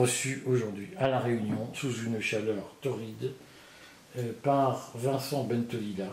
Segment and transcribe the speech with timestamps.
[0.00, 3.32] Reçu aujourd'hui à La Réunion, sous une chaleur torride,
[4.16, 6.06] euh, par Vincent Bentolila,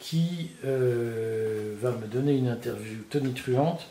[0.00, 3.86] qui euh, va me donner une interview tonitruante.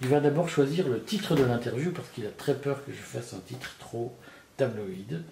[0.00, 3.02] Il va d'abord choisir le titre de l'interview parce qu'il a très peur que je
[3.02, 4.16] fasse un titre trop
[4.56, 5.22] tabloïd.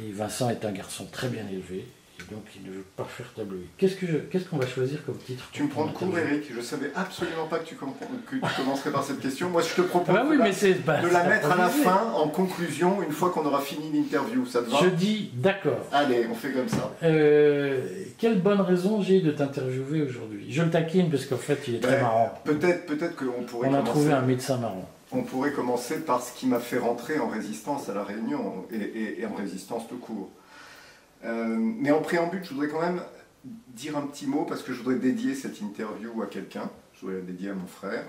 [0.00, 1.88] Et Vincent est un garçon très bien élevé,
[2.30, 3.66] donc il ne veut pas faire tabloïd.
[3.78, 6.44] Qu'est-ce que je- qu'est-ce qu'on va choisir comme titre Tu me prends de court, Eric.
[6.54, 7.92] Je savais absolument pas que tu, com-
[8.30, 9.48] que tu commencerais par cette question.
[9.50, 11.24] Moi, je te propose Ah bah oui, de, la, mais c'est bah, de c'est la
[11.24, 14.44] mettre à la fin, en conclusion, une fois qu'on aura fini l'interview.
[14.46, 14.78] Ça te va?
[14.82, 15.86] Je dis d'accord.
[15.92, 16.92] Allez, on fait comme ça.
[17.02, 17.80] Euh,
[18.18, 20.46] quelle bonne raison j'ai de t'interviewer aujourd'hui?
[20.50, 22.02] Je le taquine parce qu'en fait il est très Ouais.
[22.02, 22.34] marrant.
[22.44, 24.88] Peut-être peut-être qu'on pourrait, On a commencer- trouvé un médecin marrant.
[25.12, 28.76] on pourrait commencer par ce qui m'a fait rentrer en résistance à La Réunion et,
[28.76, 30.30] et- et en résistance tout court.
[31.24, 33.02] Euh, mais en préambule, je voudrais quand même
[33.68, 36.70] dire un petit mot parce que je voudrais dédier cette interview à quelqu'un.
[36.94, 38.04] Je voudrais la dédier à mon frère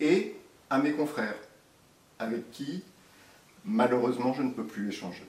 [0.00, 0.36] et
[0.68, 1.36] à mes confrères
[2.18, 2.82] avec qui,
[3.64, 5.24] malheureusement, je ne peux plus échanger.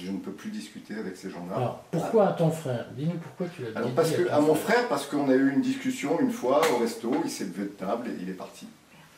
[0.00, 1.56] Je ne peux plus discuter avec ces gens-là.
[1.56, 2.86] Alors pourquoi à ton frère?
[2.96, 5.34] Dis-nous pourquoi tu l'as Alors dédié parce que ton à mon frère, parce qu'on a
[5.34, 8.34] eu une discussion une fois au resto, il s'est levé de table et il est
[8.34, 8.66] parti.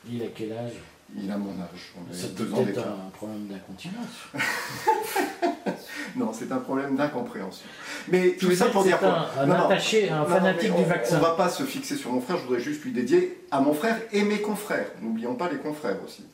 [0.08, 0.72] Il a quel âge?
[1.14, 4.06] Il a mon âge, on C'est peut-être un problème d'incontinence.
[6.16, 7.66] Non, c'est un problème d'incompréhension.
[8.08, 9.64] Mais tout ça pour dire quoi un, un Non, non.
[9.66, 11.18] attaché, un Non, non, fanatique mais du on- vaccin.
[11.18, 13.74] On va pas se fixer sur mon frère, je voudrais juste lui dédier à mon
[13.74, 14.88] frère et mes confrères.
[15.02, 16.24] N'oublions pas les confrères aussi.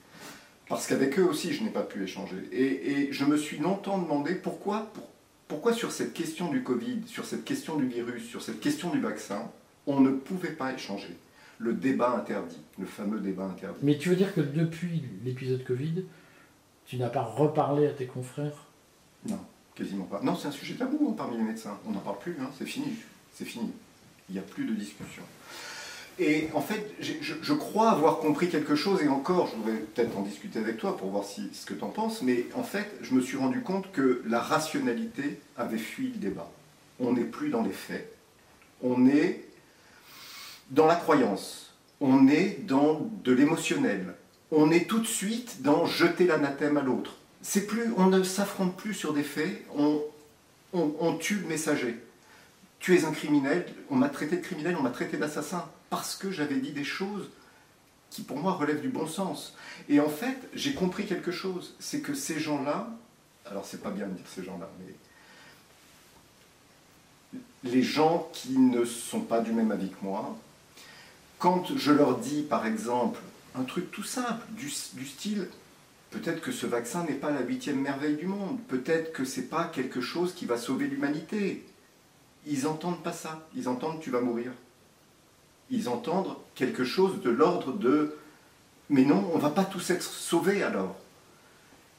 [0.69, 2.37] Parce qu'avec eux aussi, je n'ai pas pu échanger.
[2.53, 5.09] Et, et je me suis longtemps demandé pourquoi, pour-
[5.49, 9.01] pourquoi sur cette question du Covid, sur cette question du virus, sur cette question du
[9.01, 9.51] vaccin,
[9.87, 11.17] on ne pouvait pas échanger.
[11.63, 13.79] Le débat interdit, le fameux débat interdit.
[13.83, 16.05] Mais tu veux dire que depuis l'épisode Covid,
[16.87, 18.67] tu n'as pas reparlé à tes confrères?
[19.29, 19.39] Non,
[19.77, 20.21] quasiment pas.
[20.23, 21.79] Non, c'est un sujet tabou hein, parmi les médecins.
[21.87, 22.97] On n'en parle plus, hein, c'est fini.
[23.33, 23.71] C'est fini.
[24.29, 25.23] Il n'y a plus de discussion.
[26.19, 30.23] Et en fait, je crois avoir compris quelque chose, et encore, je voudrais peut-être en
[30.23, 33.15] discuter avec toi pour voir si, ce que tu en penses, mais en fait, je
[33.15, 36.51] me suis rendu compte que la rationalité avait fui le débat.
[36.99, 38.13] On n'est plus dans les faits.
[38.83, 39.45] On est
[40.73, 41.73] dans la croyance.
[42.01, 44.15] On est dans de l'émotionnel.
[44.51, 47.17] On est tout de suite dans jeter l'anathème à l'autre.
[47.43, 50.03] C'est plus, on ne s'affronte plus sur des faits, on,
[50.73, 51.99] on, tue le messager.
[52.79, 56.31] Tu es un criminel, on m'a traité de criminel, on m'a traité d'assassin, parce que
[56.31, 57.31] j'avais dit des choses
[58.11, 59.55] qui pour moi relèvent du bon sens.
[59.89, 62.91] Et en fait, j'ai compris quelque chose, c'est que ces gens-là,
[63.47, 64.95] alors c'est pas bien de dire ces gens-là, mais
[67.65, 70.37] les gens qui ne sont pas du même avis que moi,
[71.43, 73.19] quand je leur dis par exemple
[73.57, 75.49] un truc tout simple, du, style
[76.13, 79.65] peut-être que ce vaccin n'est pas la huitième merveille du monde, peut-être que c'est pas
[79.65, 81.67] quelque chose qui va sauver l'humanité.
[82.47, 84.53] Ils entendent pas ça, ils entendent tu vas mourir.
[85.69, 88.17] Ils entendent quelque chose de l'ordre de
[88.89, 90.95] mais non, on va pas tous être sauvés alors.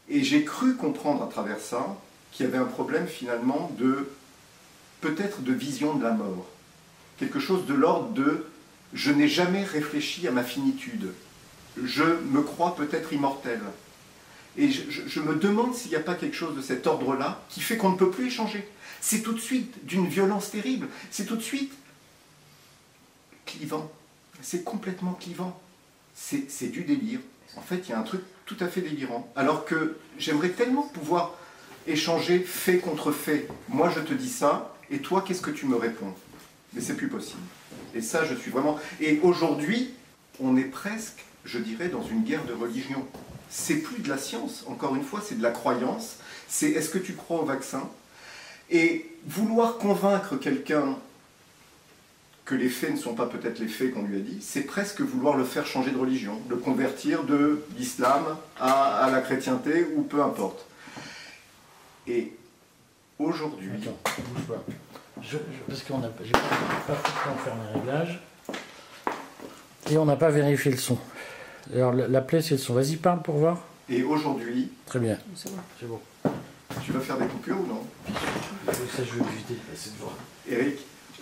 [0.07, 1.97] Et j'ai cru comprendre à travers ça
[2.31, 4.09] qu'il y avait un problème finalement de
[5.01, 6.47] peut-être de vision de la mort.
[7.17, 8.45] Quelque chose de l'ordre de
[8.93, 11.13] je n'ai jamais réfléchi à ma finitude.
[11.83, 13.59] Je me crois peut-être immortel.
[14.55, 17.75] Et je, me demande s'il n'y a pas quelque chose de cet ordre-là qui fait
[17.75, 18.67] qu'on ne peut plus échanger.
[19.01, 20.87] C'est tout de suite d'une violence terrible.
[21.09, 21.73] C'est tout de suite
[23.47, 23.91] clivant.
[24.41, 25.59] C'est complètement clivant.
[26.13, 27.19] C'est du délire.
[27.55, 29.31] En fait, il y a un truc tout à fait délirant.
[29.35, 31.35] Alors que j'aimerais tellement pouvoir
[31.87, 33.47] échanger fait contre fait.
[33.69, 36.13] Moi, je te dis ça, et toi, qu'est-ce que tu me réponds?
[36.73, 37.41] Mais c'est plus possible.
[37.95, 38.79] Et ça, je suis vraiment.
[38.99, 39.93] Et aujourd'hui,
[40.39, 43.05] on est presque, je dirais, dans une guerre de religion.
[43.49, 46.17] C'est plus de la science, encore une fois, c'est de la croyance.
[46.47, 47.87] C'est est-ce que tu crois au vaccin?
[48.71, 50.97] Et vouloir convaincre quelqu'un
[52.45, 55.01] que les faits ne sont pas peut-être les faits qu'on lui a dit, c'est presque
[55.01, 58.23] vouloir le faire changer de religion, le convertir de l'islam
[58.59, 60.65] à, à la chrétienté ou peu importe.
[62.07, 62.33] Et
[63.19, 63.69] aujourd'hui.
[65.23, 65.37] Je- je-
[65.67, 68.19] parce qu'on n'a pas, j'ai pas, de faire mes réglages.
[69.89, 70.97] Et on n'a pas vérifié le son.
[71.73, 72.73] Alors la, la plaie, c'est le son.
[72.73, 73.61] Vas-y, parle pour voir.
[73.89, 75.17] et aujourd'hui, Très bien.
[75.35, 75.61] C'est bon.
[75.79, 75.99] C'est bon.
[76.83, 77.83] tu vas faire des coupures ou non?
[78.71, 80.13] Ça, je vais éviter de passer devant.
[80.49, 80.79] Eric,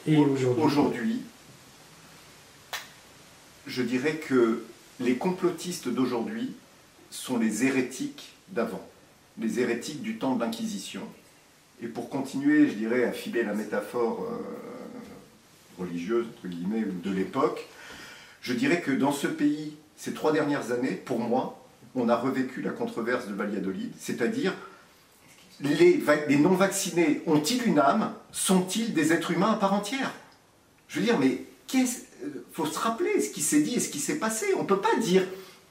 [0.08, 0.64] Et Au- aujourd'hui?
[0.64, 1.22] Aujourd'hui,
[3.68, 4.64] je dirais que
[5.00, 6.56] les complotistes d'aujourd'hui
[7.12, 8.82] sont les hérétiques d'avant,
[9.40, 11.02] les hérétiques du temps de l'Inquisition.
[11.82, 17.68] Et pour continuer, je dirais, à filer la métaphore euh, religieuse, entre guillemets, de l'époque,
[18.42, 21.64] je dirais que dans ce pays, ces trois dernières années, pour moi,
[21.96, 24.54] on a revécu la controverse de Valladolid, c'est-à-dire
[25.60, 30.12] les, les non-vaccinés ont-ils une âme Sont-ils des êtres humains à part entière?
[30.88, 33.90] Je veux dire, mais qu'est-ce euh, faut se rappeler ce qui s'est dit et ce
[33.90, 34.46] qui s'est passé.
[34.58, 35.24] On ne peut pas dire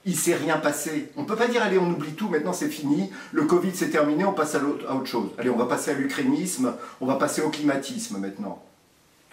[0.05, 1.11] il s'est rien passé.
[1.15, 3.89] On ne peut pas dire, allez, on oublie tout, maintenant c'est fini, le Covid c'est
[3.89, 5.29] terminé, on passe à, à, autre chose.
[5.37, 8.63] Allez, on va passer à l'ukrainisme, on va passer au climatisme maintenant.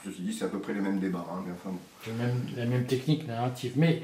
[0.04, 1.26] Ceci dit, c'est à peu près les mêmes débats.
[1.30, 1.76] Hein, mais enfin,
[2.16, 3.72] même, la même technique narrative.
[3.76, 4.02] Mais,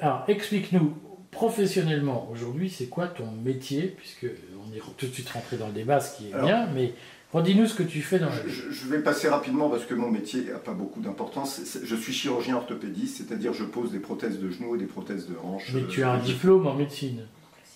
[0.00, 0.94] alors, explique-nous,
[1.30, 3.94] professionnellement, aujourd'hui, c'est quoi ton métier?
[3.98, 6.94] Puisque on est tout de suite rentré dans le débat, ce qui est bien, mais
[7.32, 10.44] Redis-nous ce que tu fais dans je, je, vais passer rapidement parce que mon métier
[10.44, 11.60] n'a pas beaucoup d'importance.
[11.82, 15.34] Je suis chirurgien orthopédiste, c'est-à-dire je pose des prothèses de genoux et des prothèses de
[15.42, 15.72] hanches.
[15.74, 17.26] Mais tu as un diplôme en médecine.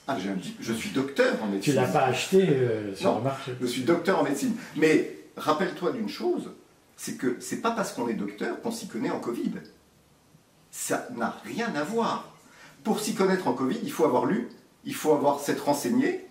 [0.07, 1.73] Ah, un, je suis docteur en médecine.
[1.73, 3.53] Tu l'as pas acheté euh, sur le marché.
[3.61, 4.55] Je suis docteur en médecine.
[4.77, 6.51] Mais rappelle-toi d'une chose,
[6.97, 9.53] c'est que c'est pas parce qu'on est docteur qu'on s'y connaît en Covid.
[10.71, 12.35] Ça n'a rien à voir.
[12.85, 14.49] Pour s'y connaître en Covid, il faut avoir lu,
[14.85, 16.27] il faut avoir s'être renseigné,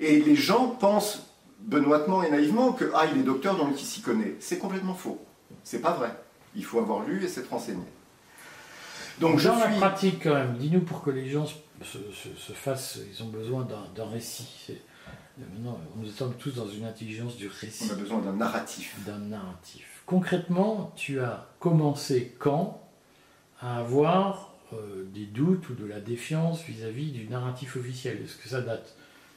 [0.00, 1.33] et les gens pensent
[1.66, 4.36] benoîtement et naïvement que ah il est docteur donc il s'y connaît.
[4.40, 5.24] C'est complètement faux.
[5.62, 6.14] C'est pas vrai.
[6.54, 7.84] Il faut avoir lu et s'être renseigné.
[9.20, 11.46] Donc dans la pratique quand même, dis-nous pour que les gens
[11.82, 14.72] se, fassent, ils ont besoin d'un récit.
[15.36, 17.88] Maintenant, nous sommes tous dans une intelligence du récit.
[17.90, 18.94] On a besoin d'un narratif.
[19.04, 20.02] D'un narratif.
[20.06, 22.80] Concrètement, tu as commencé quand
[23.60, 28.20] à avoir euh, des doutes ou de la défiance vis-à-vis -vis du narratif officiel?
[28.22, 28.94] Est-ce que ça date?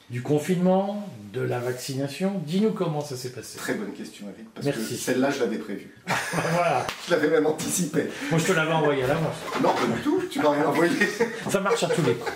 [0.09, 2.41] Du confinement, de la vaccination.
[2.45, 3.57] Dis-nous comment ça s'est passé.
[3.57, 5.93] Très bonne question, Eric, parce que celle-là, je l'avais prévue.
[6.07, 6.87] voilà.
[7.05, 8.07] Je l'avais même anticipé.
[8.29, 9.35] Moi, je te l'avais envoyé à l'avance.
[9.61, 10.95] Non, pas du tout, tu m'as rien envoyé.
[11.49, 12.33] ça marche à tous les coups.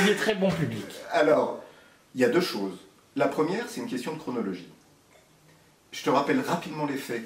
[0.00, 0.86] Il est très bon public.
[1.12, 1.62] Alors,
[2.14, 2.78] il y a deux choses.
[3.16, 4.68] La première, c'est une question de chronologie.
[5.92, 7.22] Je te rappelle rapidement les faits.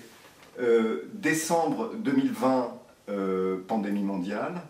[0.60, 2.78] Euh, décembre 2020,
[3.08, 4.60] euh, pandémie mondiale.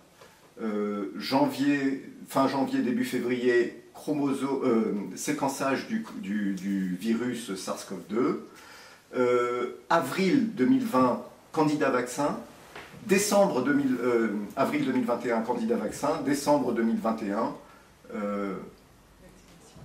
[0.60, 8.36] Euh, janvier, fin janvier, début février, euh, séquençage du, virus SARS-CoV-2.
[9.16, 11.22] Euh, avril 2020,
[11.52, 12.38] candidat vaccin.
[13.06, 16.20] Décembre 2000, euh, avril 2021, candidat vaccin.
[16.24, 17.54] Décembre 2021,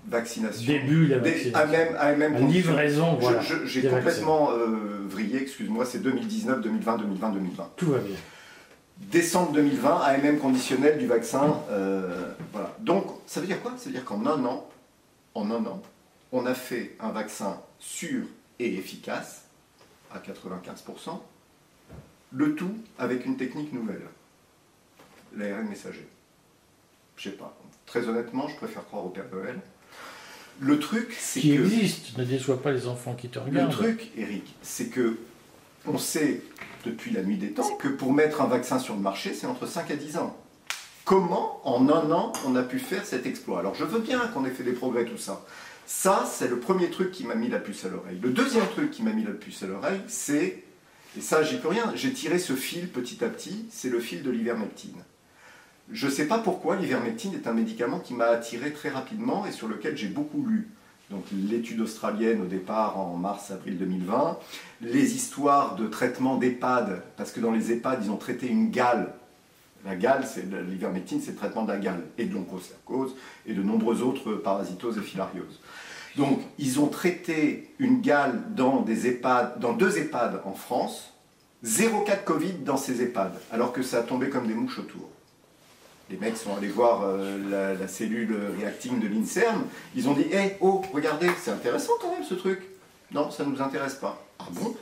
[0.07, 0.73] vaccination.
[0.73, 1.59] Début la vaccination.
[1.59, 3.41] à même, à même livraison, voilà.
[3.65, 4.49] J'ai complètement
[5.09, 7.69] vrillé, excuse-moi, c'est 2019, 2020, 2020, 2020.
[7.77, 8.15] Tout va bien
[9.11, 11.59] décembre 2020, AMM conditionnel du vaccin.
[11.71, 12.75] Euh, voilà.
[12.79, 13.73] Donc, ça veut dire quoi?
[13.77, 14.69] Ça veut dire qu'en un an,
[15.35, 15.81] en un an,
[16.31, 18.25] on a fait un vaccin sûr
[18.59, 19.45] et efficace,
[20.11, 21.19] à 95%,
[22.31, 24.03] le tout avec une technique nouvelle,
[25.35, 26.07] l'ARN messager.
[27.17, 27.57] Je sais pas.
[27.85, 29.59] Très honnêtement, je préfère croire au Père Noël.
[30.59, 31.45] Le truc, c'est que...
[31.45, 33.71] Qui existe, ne déçois pas les enfants qui te regardent.
[33.71, 35.17] Le truc, Eric, c'est que
[35.85, 36.41] on sait
[36.85, 39.65] depuis la nuit des temps que pour mettre un vaccin sur le marché, c'est entre
[39.65, 40.37] 5 à 10 ans.
[41.05, 44.45] Comment, en un an, on a pu faire cet exploit Alors je veux bien qu'on
[44.45, 45.45] ait fait des progrès, tout ça.
[45.85, 48.19] Ça, c'est le premier truc qui m'a mis la puce à l'oreille.
[48.21, 50.63] Le deuxième truc qui m'a mis la puce à l'oreille, c'est,
[51.17, 54.23] et ça j'y peux rien, j'ai tiré ce fil petit à petit, c'est le fil
[54.23, 54.95] de l'ivermectine.
[55.91, 59.51] Je ne sais pas pourquoi l'ivermectine est un médicament qui m'a attiré très rapidement et
[59.51, 60.69] sur lequel j'ai beaucoup lu
[61.13, 64.37] donc l'étude australienne au départ en mars-avril 2020,
[64.81, 69.13] les histoires de traitement d'EHPAD, parce que dans les EHPAD, ils ont traité une gale.
[69.85, 73.15] La gale, c'est l'ivermectine, c'est le traitement de la gale, et de l'onchocercose,
[73.45, 75.59] et de nombreuses autres parasitoses et filarioses.
[76.15, 81.13] Donc, ils ont traité une gale dans, des EHPAD, dans deux EHPAD en France,
[81.63, 85.09] zéro cas de Covid dans ces EHPAD, alors que ça tombé comme des mouches autour
[86.13, 89.63] les mecs sont allés voir euh, la, cellule reacting de l'INSERM,
[89.95, 92.59] ils ont dit Hé, oh, regardez, c'est intéressant quand même ce truc.
[93.11, 94.23] Non, ça ne nous intéresse pas.
[94.39, 94.75] Ah bon?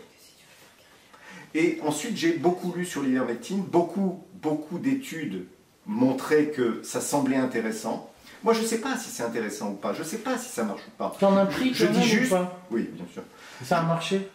[1.54, 5.46] Et ensuite, j'ai beaucoup lu sur l'ivermectine, beaucoup, beaucoup d'études
[5.86, 8.12] montraient que ça semblait intéressant.
[8.44, 10.50] Moi, je ne sais pas si c'est intéressant ou pas, je ne sais pas si
[10.50, 11.16] ça marche ou pas.
[11.18, 12.34] Tu en as pris Je, dis juste.
[12.72, 13.24] Oui, bien sûr.
[13.64, 14.28] Ça a marché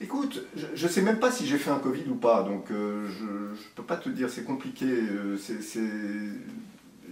[0.00, 0.42] Écoute,
[0.74, 3.24] je ne sais même pas si j'ai fait un Covid ou pas, donc euh, je
[3.24, 4.86] ne peux pas te dire, c'est compliqué.
[4.86, 5.38] Euh,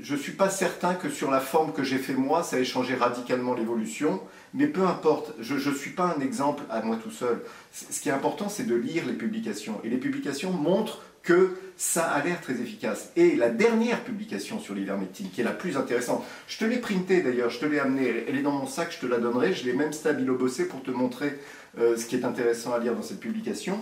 [0.01, 2.65] je ne suis pas certain que sur la forme que j'ai fait moi, ça ait
[2.65, 4.21] changé radicalement l'évolution,
[4.55, 7.41] mais peu importe, je ne suis pas un exemple à moi tout seul.
[7.73, 9.81] Ce qui est important, c'est de lire les publications.
[9.85, 13.11] Et les publications montrent que ça a l'air très efficace.
[13.17, 17.23] Et la dernière publication sur l'ivermectine, qui est la plus intéressante, je te l'ai printée
[17.23, 19.65] d'ailleurs, je te l'ai amenée, elle est dans mon sac, je te la donnerai, je
[19.65, 21.39] l'ai même stabilo-bossée pour te montrer
[21.79, 23.79] euh, ce qui est intéressant à lire dans cette publication.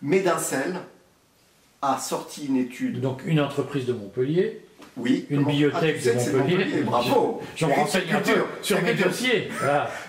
[0.00, 0.80] Médincel
[1.82, 3.00] a sorti une étude.
[3.00, 4.62] Donc une entreprise de Montpellier.
[4.96, 5.26] Oui.
[5.30, 6.82] Une bibliothèque ah, de Montpellier.
[6.82, 7.40] Bravo.
[7.56, 9.48] J'en renseigne un peu sur mes dossiers.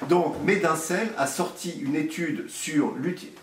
[0.09, 2.95] Donc Médincel a sorti une étude sur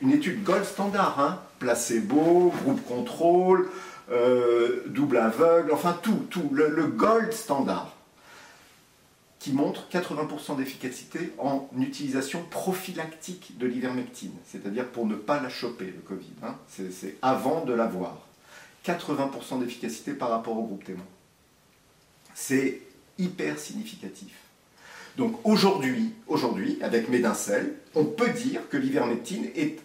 [0.03, 3.69] une étude gold standard, hein, placebo, groupe contrôle,
[4.11, 7.95] euh, double aveugle, enfin tout, tout, le gold standard
[9.41, 15.87] qui montre 80% d'efficacité en utilisation prophylactique de l'ivermectine, c'est-à-dire pour ne pas la choper,
[15.87, 16.35] le Covid.
[16.43, 16.57] Hein.
[16.69, 18.19] C'est avant de l'avoir.
[18.87, 21.05] 80% d'efficacité par rapport au groupe témoin.
[22.43, 22.81] C'est
[23.19, 24.33] hyper significatif.
[25.19, 29.79] Donc aujourd'hui, aujourd'hui, avec Médincel, on peut dire que l'ivermectine est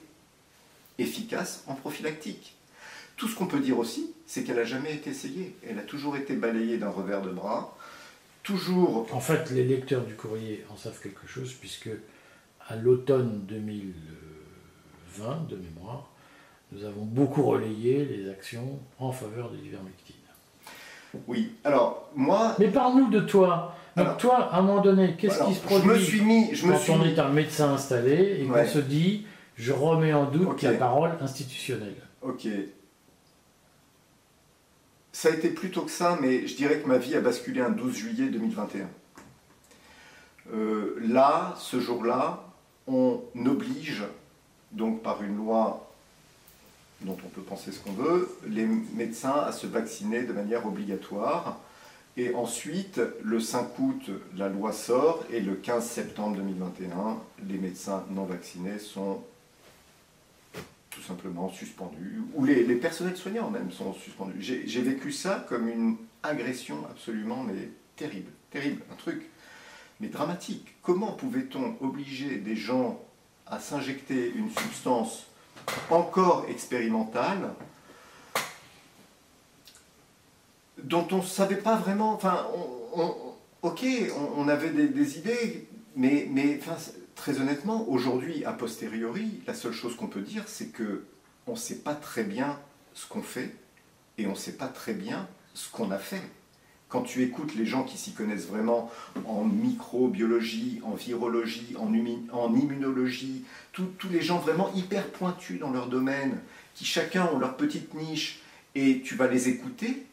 [0.97, 2.55] efficace en prophylactique.
[3.17, 5.53] Tout ce qu'on peut dire aussi, c'est qu'elle n'a jamais été essayée.
[5.67, 7.77] Elle a toujours été balayée d'un revers de bras.
[8.41, 9.13] Toujours.
[9.13, 11.89] En fait, les lecteurs du courrier en savent quelque chose, puisque
[12.69, 16.09] à l'automne 2020, de mémoire,
[16.71, 20.04] nous avons beaucoup relayé les actions en faveur de l'ivermectine.
[21.27, 22.55] Oui, alors moi.
[22.59, 23.75] Mais parle-nous de toi.
[23.97, 26.63] Donc toi, à un moment donné, qu'est-ce qui se produit je me suis mis, je
[26.63, 28.63] quand me suis on mis- est un médecin installé et Ouais.
[28.63, 30.61] qu'on se dit, je remets en doute Ok.
[30.63, 32.47] la parole institutionnelle Ok.
[35.13, 37.69] Ça a été plutôt que ça, mais je dirais que ma vie a basculé un
[37.69, 38.89] 12 juillet 2021.
[40.53, 42.43] Euh, là, ce jour-là,
[42.87, 44.03] on oblige,
[44.73, 45.84] donc par une loi
[47.01, 51.59] dont on peut penser ce qu'on veut, les médecins à se vacciner de manière obligatoire.
[52.17, 58.05] Et ensuite, le 5 août, la loi sort, et le 15 septembre 2021, les médecins
[58.11, 59.21] non vaccinés sont
[60.89, 64.37] tout simplement suspendus, ou les, personnels soignants même sont suspendus.
[64.39, 69.29] J'ai j'ai vécu ça comme une agression absolument mais terrible, terrible, un truc,
[69.99, 70.75] mais dramatique.
[70.81, 73.01] Comment pouvait-on obliger des gens
[73.45, 75.27] à s'injecter une substance
[75.89, 77.53] encore expérimentale
[80.83, 82.47] dont on ne savait pas vraiment, enfin,
[82.95, 83.15] on-
[83.61, 83.85] ok,
[84.37, 86.59] on, avait des, idées, mais, mais
[87.15, 91.05] très honnêtement, aujourd'hui, a posteriori, la seule chose qu'on peut dire, c'est que
[91.47, 92.59] on ne sait pas très bien
[92.93, 93.55] ce qu'on fait
[94.17, 96.21] et on ne sait pas très bien ce qu'on a fait.
[96.87, 98.91] Quand tu écoutes les gens qui s'y connaissent vraiment
[99.25, 106.39] en microbiologie, en virologie, en, immunologie, tous les gens vraiment hyper pointus dans leur domaine,
[106.75, 108.41] qui chacun ont leur petite niche,
[108.75, 110.05] et tu vas les écouter,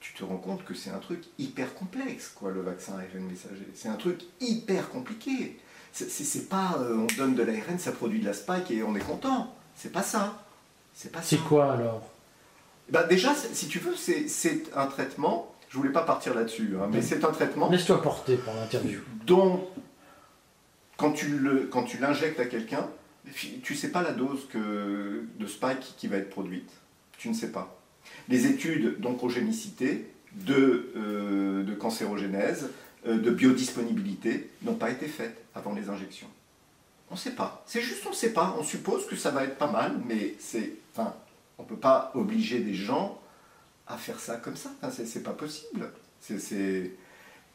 [0.00, 3.68] tu te rends compte que c'est un truc hyper complexe, quoi, le vaccin ARN messager.
[3.74, 5.58] C'est un truc hyper compliqué.
[5.92, 9.00] C'est- pas euh, on donne de l'ARN, ça produit de la spike et on est
[9.00, 9.54] content.
[9.76, 10.44] C'est pas ça.
[10.94, 11.28] C'est pas ça.
[11.28, 12.10] C'est quoi alors?
[12.90, 15.51] Bah, déjà, si tu veux, c'est un traitement.
[15.72, 19.00] Je voulais pas partir là-dessus, hein, mais c'est un traitement Laisse-toi porter par l'interview.
[19.24, 19.66] dont,
[20.98, 22.86] quand tu le- quand tu l'injectes à quelqu'un,
[23.62, 26.68] tu sais pas la dose que, de spike qui va être produite.
[27.16, 27.78] Tu ne sais pas.
[28.28, 32.68] Les études d'oncogénicité, de, euh, de cancérogénèse,
[33.06, 36.28] euh, de biodisponibilité n'ont pas été faites avant les injections.
[37.10, 37.62] On ne sait pas.
[37.66, 38.54] C'est juste on ne sait pas.
[38.58, 41.14] On suppose que ça va être pas mal, mais c'est, enfin,
[41.58, 43.18] on ne peut pas obliger des gens
[43.86, 44.70] à faire ça comme ça.
[44.82, 45.90] Enfin, c'est, pas possible.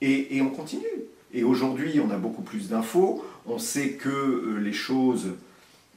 [0.02, 0.86] Et, et on continue.
[1.34, 3.26] Et aujourd'hui, on a beaucoup plus d'infos.
[3.46, 5.28] On sait que euh, les choses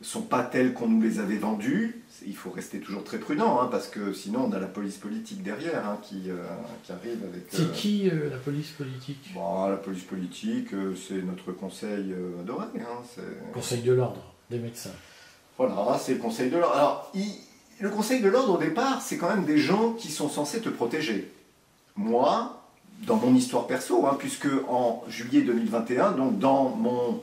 [0.03, 2.03] sont pas telles qu'on nous les avait vendues.
[2.27, 5.43] Il faut rester toujours très prudent, hein, parce que sinon on a la police politique
[5.43, 6.37] derrière hein, qui, euh,
[6.85, 7.45] qui arrive avec.
[7.51, 9.31] C'est euh, qui euh, la police politique?
[9.35, 10.69] Bon, la police politique,
[11.07, 12.67] c'est notre conseil adoré.
[12.79, 13.23] hein,
[13.53, 14.91] Conseil de l'ordre des médecins.
[15.59, 16.77] Voilà, c'est le conseil de l'ordre.
[16.77, 17.39] Alors, il-
[17.81, 20.69] le conseil de l'ordre, au départ, c'est quand même des gens qui sont censés te
[20.69, 21.33] protéger.
[21.97, 22.63] Moi,
[23.07, 27.23] dans mon histoire perso, hein, puisque en juillet 2021, donc dans mon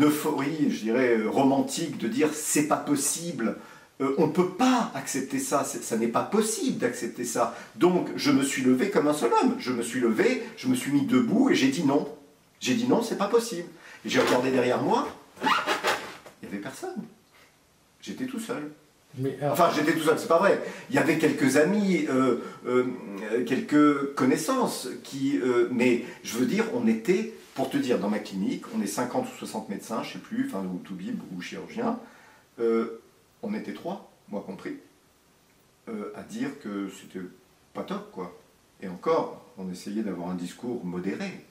[0.00, 3.56] euphorie, je dirais, euh, romantique de dire c'est pas possible,
[4.02, 7.56] euh, on ne peut pas accepter ça, ça n'est pas possible d'accepter ça.
[7.76, 9.56] Donc je me suis levé comme un seul homme.
[9.58, 12.06] Je me suis levé, je me suis mis debout et j'ai dit non.
[12.60, 13.68] J'ai dit non, c'est pas possible.
[14.04, 15.08] Et j'ai regardé derrière moi,
[15.42, 15.48] il
[16.42, 17.04] n'y avait personne.
[18.02, 18.70] J'étais tout seul.
[19.40, 20.62] Alors, Enfin, j'étais tout seul, c'est pas vrai.
[20.90, 22.86] Il y avait quelques amis, euh, euh,
[23.32, 28.10] euh, quelques connaissances, qui, euh, mais je veux dire, on était, pour te dire, dans
[28.10, 31.40] ma clinique, on est 50 ou 60 médecins, je sais plus, enfin, ou toubib ou
[31.40, 31.98] chirurgiens,
[32.60, 33.00] euh,
[33.42, 34.76] on était trois, moi compris,
[35.88, 37.24] euh, à dire que c'était
[37.72, 38.38] pas top, quoi.
[38.82, 41.45] Et encore, on essayait d'avoir un discours modéré.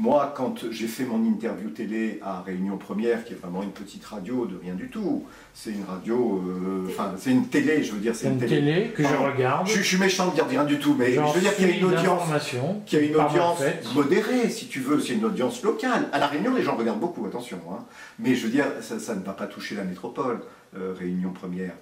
[0.00, 4.04] Moi, quand j'ai fait mon interview télé à Réunion Première, qui est vraiment une petite
[4.04, 7.98] radio de rien du tout, c'est une radio, euh, enfin, c'est une télé, je veux
[7.98, 9.66] dire, c'est une télé que je regarde.
[9.66, 11.72] Je, je suis méchant de dire rien du tout, mais je veux dire qu'il y
[11.72, 13.60] a une audience, d'information qu'il y a une audience
[13.96, 16.08] modérée, si tu veux, c'est une audience locale.
[16.12, 17.58] À La Réunion, les gens regardent beaucoup, attention.
[17.72, 17.84] hein.
[18.20, 20.42] Mais je veux dire, ça, ça ne va pas toucher la métropole,
[20.76, 21.74] euh, Réunion Première.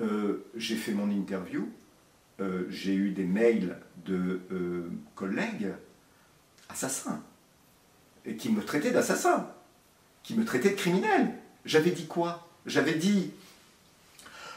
[0.00, 1.68] Euh, j'ai fait mon interview,
[2.40, 5.68] euh, j'ai eu des mails de euh, collègues
[6.68, 7.20] assassins,
[8.26, 9.48] et qui me traitaient d'assassin,
[10.22, 11.32] qui me traitaient de criminel.
[11.64, 12.48] J'avais dit quoi?
[12.66, 13.30] J'avais dit,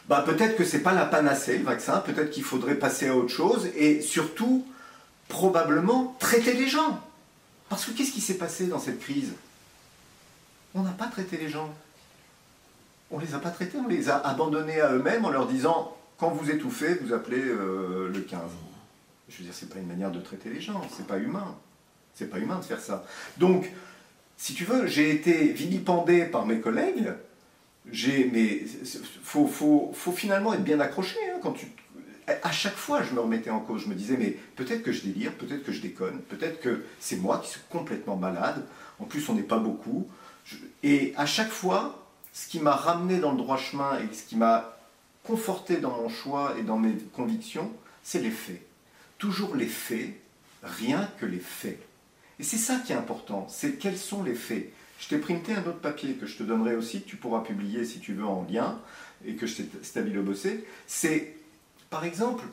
[0.07, 3.29] bah, peut-être que c'est pas la panacée, le vaccin, peut-être qu'il faudrait passer à autre
[3.29, 4.65] chose, et surtout,
[5.27, 6.99] probablement, traiter les gens.
[7.69, 9.33] Parce que qu'est-ce qui s'est passé dans cette crise?
[10.73, 11.73] On n'a pas traité les gens.
[13.11, 16.29] On les a pas traités, on les a abandonnés à eux-mêmes en leur disant quand
[16.29, 18.39] vous étouffez, vous appelez euh, le 15.
[19.29, 21.55] Je veux dire, c'est pas une manière de traiter les gens, c'est pas humain.
[22.19, 23.05] C'est pas humain de faire ça.
[23.37, 23.71] Donc,
[24.35, 27.13] si tu veux, j'ai été vilipendé par mes collègues.
[27.89, 28.65] J'ai, mais
[29.23, 31.67] faut, faut, faut finalement être bien accroché hein, quand tu.
[32.43, 33.83] À chaque fois, je me remettais en cause.
[33.83, 37.15] Je me disais, mais peut-être que je délire, peut-être que je déconne, peut-être que c'est
[37.15, 38.65] moi qui suis complètement malade.
[38.99, 40.05] En plus, on n'est pas beaucoup.
[40.83, 44.35] Et à chaque fois, ce qui m'a ramené dans le droit chemin et ce qui
[44.35, 44.77] m'a
[45.23, 47.71] conforté dans mon choix et dans mes convictions,
[48.03, 48.61] c'est les faits.
[49.17, 50.09] Toujours les faits,
[50.63, 51.79] rien que les faits.
[52.39, 54.71] Et c'est ça qui est important, c'est quels sont les faits.
[54.99, 57.85] Je t'ai printé un autre papier que je te donnerai aussi, que tu pourras publier
[57.85, 58.79] si tu veux en lien,
[59.25, 60.65] et que je t'ai stabilo bossé.
[60.87, 61.35] C'est,
[61.89, 62.45] par exemple,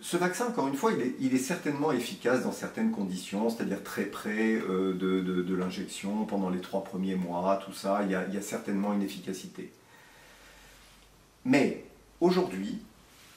[0.00, 4.54] ce vaccin, encore une fois, il est, certainement efficace dans certaines conditions, c'est-à-dire très près
[4.56, 9.02] euh, de, l'injection pendant les trois premiers mois, tout ça, il y a certainement une
[9.02, 9.70] efficacité.
[11.44, 11.84] Mais
[12.20, 12.78] aujourd'hui,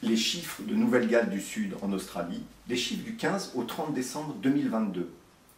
[0.05, 4.35] les chiffres de Nouvelle-Galles du Sud en Australie, les chiffres du 15 au 30 décembre
[4.41, 5.09] 2022,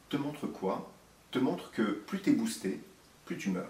[0.10, 0.92] te montrent quoi?
[1.32, 2.80] Te montrent que plus tu es boosté,
[3.26, 3.70] plus tu meurs.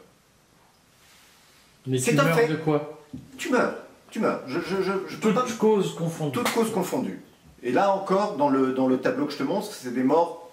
[1.86, 2.48] Mais tu meurs fait.
[2.48, 3.03] de quoi?
[3.38, 3.75] Tu meurs.
[4.12, 4.41] Tu meurs.
[4.48, 6.34] Je, je, Toutes causes confondues.
[6.34, 7.19] Toutes causes confondues.
[7.63, 10.51] Et là encore, dans le, dans le tableau que je te montre, c'est des morts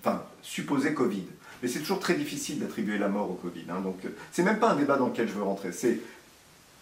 [0.00, 1.24] enfin, supposées Covid.
[1.62, 3.64] Mais c'est toujours très difficile d'attribuer la mort au Covid.
[3.70, 3.80] Hein.
[3.80, 5.72] donc, euh, c'est même pas un débat dans lequel je veux rentrer.
[5.72, 6.00] C'est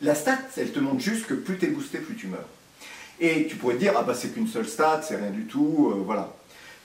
[0.03, 2.49] la stat, elle te montre juste que plus tu es boosté, plus tu meurs.
[3.21, 5.93] Et tu pourrais te dire, ah bah c'est qu'une seule stat, c'est rien du tout,
[5.93, 6.35] euh, voilà.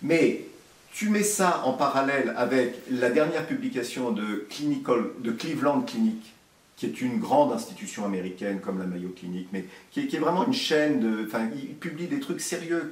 [0.03, 0.45] Mais
[0.93, 6.33] tu mets ça en parallèle avec la dernière publication de, Clinical, de Cleveland Clinic,
[6.75, 10.53] qui est une grande institution américaine comme la Mayo Clinic, mais qui est, vraiment une
[10.53, 11.25] chaîne de.
[11.25, 12.91] Enfin, ils publient des trucs sérieux,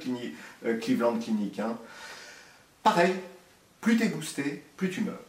[0.64, 1.60] euh, Cleveland Clinic.
[1.60, 1.78] Hein.
[2.82, 3.12] Pareil,
[3.80, 5.20] plus tu es boosté, plus tu meurs.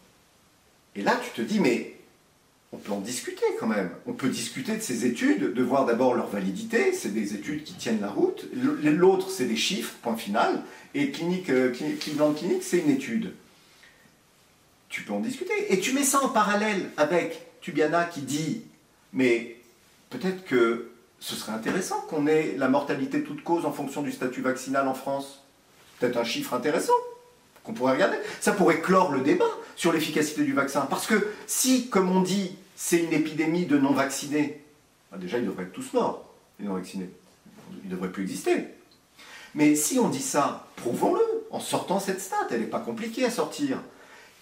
[0.96, 1.97] Et là, tu te dis, mais
[2.78, 3.90] on peut en discuter quand même.
[4.06, 7.74] On peut discuter de ces études, de voir d'abord leur validité, c'est des études qui
[7.74, 8.46] tiennent la route.
[8.54, 10.62] L'autre, c'est des chiffres, point final.
[10.94, 13.34] Et clinique, euh, Cleveland Clinic, c'est une étude.
[14.90, 15.74] Tu peux en discuter.
[15.74, 18.62] Et tu mets ça en parallèle avec Tubiana qui dit,
[19.12, 19.56] mais
[20.12, 24.42] peut-être que ce serait intéressant qu'on ait la mortalité toute cause en fonction du statut
[24.42, 25.44] vaccinal en France.
[26.00, 26.94] Peut-être un chiffre intéressant
[27.64, 28.18] qu'on pourrait regarder.
[28.40, 30.82] Ça pourrait clore le débat sur l'efficacité du vaccin.
[30.82, 34.62] Parce que si, comme on dit, c'est une épidémie de non-vaccinés,
[35.12, 37.10] bah, déjà ils devraient être tous morts, les non-vaccinés.
[37.84, 38.68] Ils ne devraient plus exister.
[39.56, 43.32] Mais si on dit ça, prouvons-le, en sortant cette stat, elle n'est pas compliquée à
[43.32, 43.80] sortir.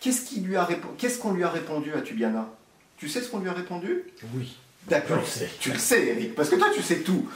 [0.01, 2.49] Qu'est-ce qu'on lui, lui a répondu à Tubiana?
[2.97, 4.03] Tu sais ce qu'on lui a répondu?
[4.35, 4.57] Oui.
[4.89, 5.23] D'accord.
[5.59, 7.27] Tu le sais, Eric, parce que toi tu sais tout.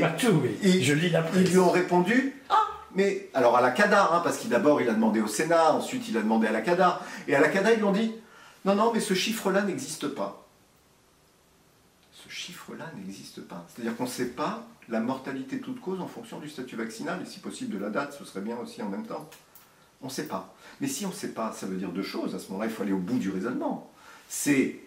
[0.00, 1.40] Pas tout, mais je lis la presse.
[1.40, 4.88] Ils lui ont répondu Ah, mais alors à la CADA, hein, parce qu'il d'abord il
[4.88, 7.72] a demandé au Sénat, ensuite il a demandé à la CADA, et à la CADA
[7.72, 8.12] ils lui ont dit
[8.64, 10.47] non, non, mais ce chiffre-là n'existe pas.
[12.28, 13.66] Ce chiffre-là n'existe pas.
[13.68, 17.26] C'est-à-dire qu'on ne sait pas la mortalité toute cause en fonction du statut vaccinal, et
[17.26, 19.28] si possible de la date, ce serait bien aussi en même temps.
[20.02, 20.54] On ne sait pas.
[20.80, 22.34] Mais si on ne sait pas, ça veut dire deux choses.
[22.34, 23.90] À ce moment-là, il faut aller au bout du raisonnement.
[24.28, 24.80] C'est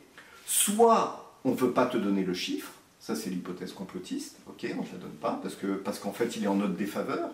[0.46, 4.82] soit on ne veut pas te donner le chiffre, ça c'est l'hypothèse complotiste, ok, on
[4.82, 7.32] ne te la donne pas, parce qu'en parce qu'en fait il est en notre défaveur,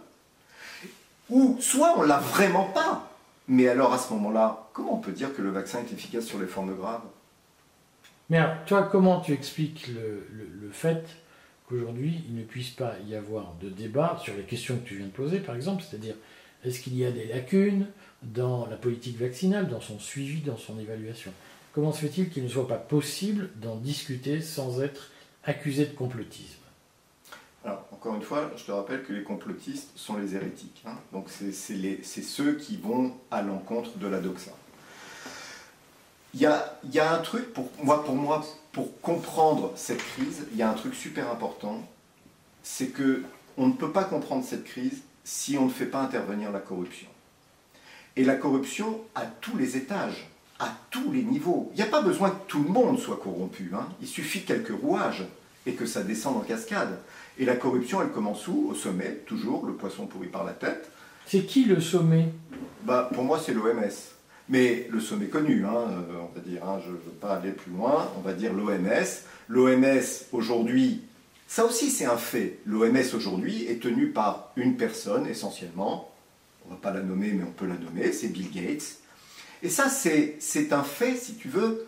[1.30, 3.12] ou soit on l'a vraiment pas.
[3.50, 6.39] Mais alors à ce moment-là, comment on peut dire que le vaccin est efficace sur
[6.39, 7.04] les formes graves?
[8.30, 11.06] Mais alors, toi, comment tu expliques le, fait
[11.68, 15.06] qu'aujourd'hui, il ne puisse pas y avoir de débat sur les questions que tu viens
[15.06, 16.16] de poser, par exemple, c'est-à-dire
[16.63, 17.88] est-ce qu'il y a des lacunes
[18.22, 21.32] dans la politique vaccinale, dans son suivi, dans son évaluation?
[21.74, 25.12] Comment se fait-il qu'il ne soit pas possible d'en discuter sans être
[25.44, 26.60] accusé de complotisme?
[27.63, 30.84] Alors, encore une fois, je te rappelle que les complotistes sont les hérétiques.
[30.86, 30.96] Hein.
[31.13, 34.52] Donc, c'est ceux qui vont à l'encontre de la doxa.
[36.34, 40.62] Il y a, un truc, pour moi, pour moi, pour comprendre cette crise, il y
[40.62, 41.82] a un truc super important,
[42.63, 43.24] c'est que
[43.58, 47.08] on ne peut pas comprendre cette crise si on ne fait pas intervenir la corruption.
[48.16, 51.70] Et la corruption à tous les étages, à tous les niveaux.
[51.74, 53.72] Il n'y a pas besoin que tout le monde soit corrompu.
[53.76, 53.88] Hein.
[54.02, 55.26] Il suffit quelques rouages
[55.66, 57.00] et que ça descende en cascade.
[57.38, 58.70] Et la corruption, elle commence où?
[58.70, 60.90] Au sommet, toujours, le poisson pourri par la tête.
[61.26, 62.30] C'est qui le sommet?
[62.84, 64.16] Bah, Pour moi, c'est l'OMS.
[64.50, 67.52] Mais le sommet connu, hein, euh, on va dire, hein, je ne veux pas aller
[67.52, 69.06] plus loin, on va dire l'OMS.
[69.50, 71.02] L'OMS, aujourd'hui,
[71.48, 72.60] ça aussi c'est un fait.
[72.66, 76.14] L'OMS, aujourd'hui, est tenu par une personne, essentiellement.
[76.66, 78.98] On ne va pas la nommer, mais on peut la nommer, c'est Bill Gates.
[79.64, 81.88] Et ça, c'est un fait, si tu veux,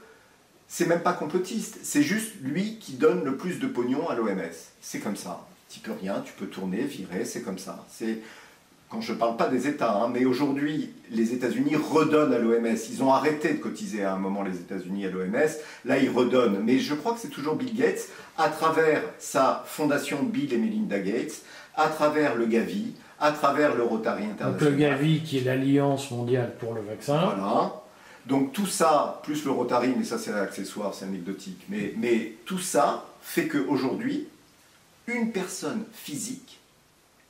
[0.67, 4.39] c'est même pas complotiste, c'est juste lui qui donne le plus de pognon à l'OMS.
[4.81, 5.47] C'est comme ça.
[5.69, 7.85] Tu peux rien, tu peux tourner, virer, c'est comme ça.
[8.89, 12.77] Quand je ne parle pas des États, hein, mais aujourd'hui, les États-Unis redonnent à l'OMS.
[12.91, 15.49] Ils ont arrêté de cotiser à un moment les États-Unis à l'OMS.
[15.85, 16.59] Là, ils redonnent.
[16.63, 20.99] Mais je crois que c'est toujours Bill Gates, à travers sa fondation Bill et Melinda
[20.99, 21.43] Gates,
[21.75, 24.59] à travers le Gavi, à travers le Rotary International.
[24.59, 27.25] Donc le Gavi, qui est l'Alliance mondiale pour le vaccin.
[27.35, 27.73] Voilà.
[28.25, 32.59] Donc tout ça, plus le Rotary, mais ça c'est accessoire, c'est anecdotique, mais, mais tout
[32.59, 34.27] ça fait qu'aujourd'hui,
[35.07, 36.58] une personne physique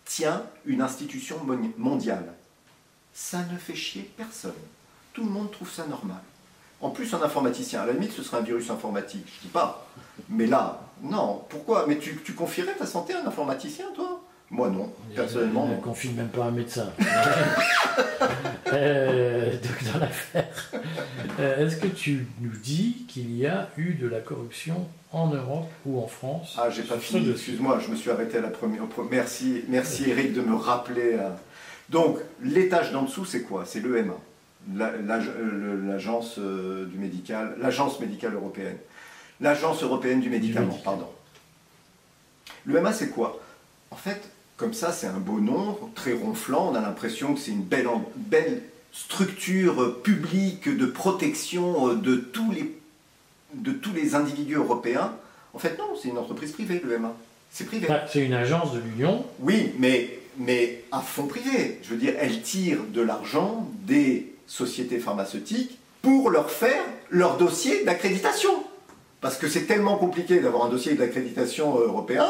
[0.10, 1.39] tient une institution
[1.78, 2.34] mondiale.
[3.13, 4.52] Ça ne fait chier personne.
[5.13, 6.22] Tout le monde trouve ça normal.
[6.82, 9.88] En plus, un informaticien, à la limite, ce serait un virus informatique, je dis pas.
[10.28, 11.45] Mais là, non.
[11.50, 11.86] Pourquoi?
[11.88, 14.22] Mais tu, tu confierais ta santé à un informaticien, toi?
[14.51, 14.91] Moi, non.
[15.15, 16.91] Personnellement, on ne confie même pas un médecin.
[18.73, 20.71] euh, donc, dans l'affaire,
[21.38, 25.99] est-ce que tu nous dis qu'il y a eu de la corruption en Europe ou
[25.99, 26.55] en France?
[26.57, 28.83] Ah, j'ai pas fini, excuse-moi, je me suis arrêté à la première.
[29.12, 31.13] Merci, merci Eric de me rappeler.
[31.13, 31.29] Euh.
[31.89, 33.65] Donc, l'étage d'en dessous, c'est quoi?
[33.65, 34.17] C'est l'EMA,
[34.75, 38.77] l'agence euh, du médical, l'agence médicale européenne.
[39.41, 41.07] L'agence européenne du médicament, pardon.
[42.65, 43.39] L'EMA, c'est quoi?
[43.91, 44.21] En fait,
[44.60, 47.88] comme ça, c'est un beau nom, très ronflant, on a l'impression que c'est une belle,
[48.17, 52.76] belle structure publique de protection de tous les
[53.54, 55.13] de tous les individus européens.
[55.56, 57.15] En fait, non, c'est une entreprise privée, l'EMA.
[57.50, 57.88] C'est privé.
[57.88, 59.26] Bah, c'est une agence de l'Union.
[59.39, 61.80] Oui, mais, mais à fond privé.
[61.82, 67.86] Je veux dire, elle tire de l'argent des sociétés pharmaceutiques pour leur faire leur dossier
[67.86, 68.52] d'accréditation.
[69.19, 72.28] Parce que c'est tellement compliqué d'avoir un dossier d'accréditation européen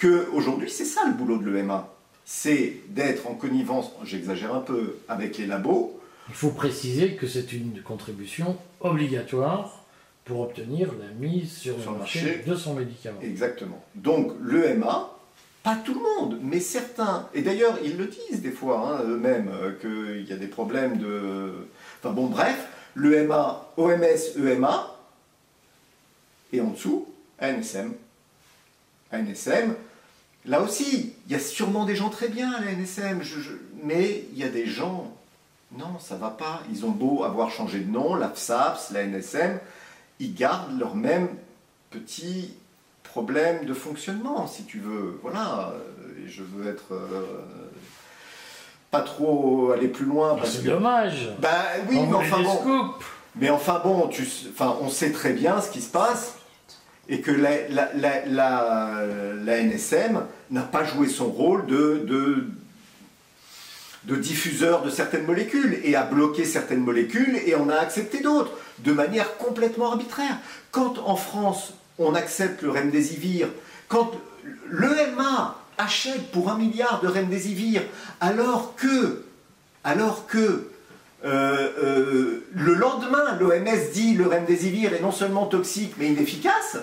[0.00, 1.88] qu'aujourd'hui, c'est ça le boulot de l'EMA.
[2.24, 5.98] C'est d'être en connivence, j'exagère un peu, avec les labos.
[6.28, 9.84] Il faut préciser que c'est une contribution obligatoire
[10.24, 13.18] pour obtenir la mise sur, le marché, de son médicament.
[13.22, 13.82] Exactement.
[13.94, 15.10] Donc l'EMA,
[15.62, 19.50] pas tout le monde, mais certains, et d'ailleurs ils le disent des fois hein, eux-mêmes,
[19.50, 21.66] euh, qu'il y a des problèmes de...
[21.98, 24.94] Enfin bon, bref, l'EMA, OMS, EMA,
[26.52, 27.08] et en dessous,
[27.40, 27.94] ANSM.
[29.12, 29.74] ANSM,
[30.46, 33.20] là aussi, il y a sûrement des gens très bien à l'ANSM,
[33.82, 35.12] mais il y a des gens,
[35.76, 36.62] non, ça va pas.
[36.72, 39.58] Ils ont beau avoir changé de nom, l'AFSAPS, l'ANSM,
[40.20, 41.28] ils gardent leur même
[41.90, 42.54] petit
[43.02, 45.18] problème de fonctionnement, si tu veux.
[45.22, 45.72] Voilà,
[46.26, 47.44] je veux être euh,
[48.90, 50.36] pas trop aller plus loin.
[50.40, 51.30] Ah, c'est dommage.
[51.40, 51.50] Ben
[51.88, 52.94] oui, mais enfin bon.
[53.36, 56.37] Mais enfin bon, tu, enfin, on sait très bien ce qui se passe
[57.08, 59.02] et que la,
[59.62, 62.44] NSM n'a pas joué son rôle de,
[64.04, 68.92] diffuseur de certaines molécules et a bloqué certaines molécules et on a accepté d'autres de
[68.92, 70.38] manière complètement arbitraire.
[70.70, 73.48] Quand en France on accepte le remdesivir,
[73.88, 74.12] quand
[74.70, 77.82] l'EMA achète pour un milliard de remdesivir,
[78.20, 79.24] alors que,
[79.82, 80.70] alors que
[81.24, 86.76] euh, euh, le lendemain l'OMS dit le remdesivir est non seulement toxique mais inefficace,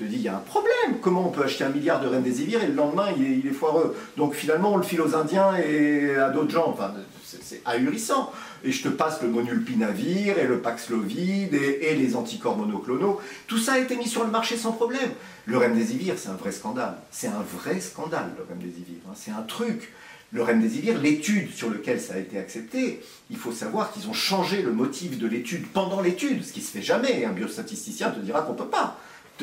[0.00, 0.98] te dis, il y a un problème.
[1.00, 3.96] Comment on peut acheter un milliard de remdesivir et le lendemain, il est, foireux?
[4.16, 6.68] Donc finalement, on le file aux Indiens et à d'autres gens.
[6.68, 8.32] Enfin, c'est ahurissant.
[8.64, 13.20] Et je te passe le monulpinavir et le Paxlovid et, les anticorps monoclonaux.
[13.46, 15.10] Tout ça a été mis sur le marché sans problème.
[15.46, 16.96] Le remdesivir, c'est un vrai scandale.
[17.10, 18.96] C'est un vrai scandale, le remdesivir.
[19.08, 19.14] Hein.
[19.14, 19.92] C'est un truc.
[20.32, 24.62] Le remdesivir, l'étude sur laquelle ça a été accepté, il faut savoir qu'ils ont changé
[24.62, 27.24] le motif de l'étude pendant l'étude, ce qui se fait jamais.
[27.24, 28.96] Un biostatisticien te dira qu'on ne peut pas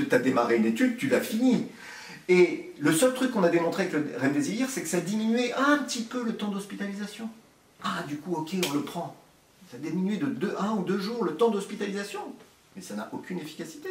[0.04, 1.68] tu as démarré une étude, tu l'as finie.
[2.30, 5.78] Et le seul truc qu'on a démontré avec le Remdesivir, c'est que ça diminuait un
[5.80, 7.30] petit peu le temps d'hospitalisation.
[7.84, 9.16] Ah, du coup, ok, on le prend.
[9.72, 12.20] Ça a diminué de deux, un ou deux jours le temps d'hospitalisation.
[12.76, 13.90] Mais ça n'a aucune efficacité.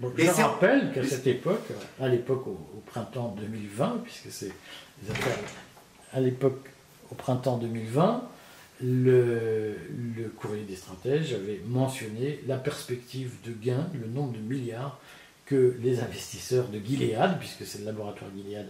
[0.00, 1.68] je rappelle qu'à cette époque,
[2.00, 4.52] à l'époque au, printemps 2020, puisque c'est
[6.12, 6.68] à l'époque
[7.10, 8.28] au printemps 2020,
[8.82, 9.76] le,
[10.16, 15.00] le courrier des stratèges avait mentionné la perspective de gain, le nombre de milliards
[15.46, 18.68] que les investisseurs de Gilead, puisque c'est le laboratoire Gilead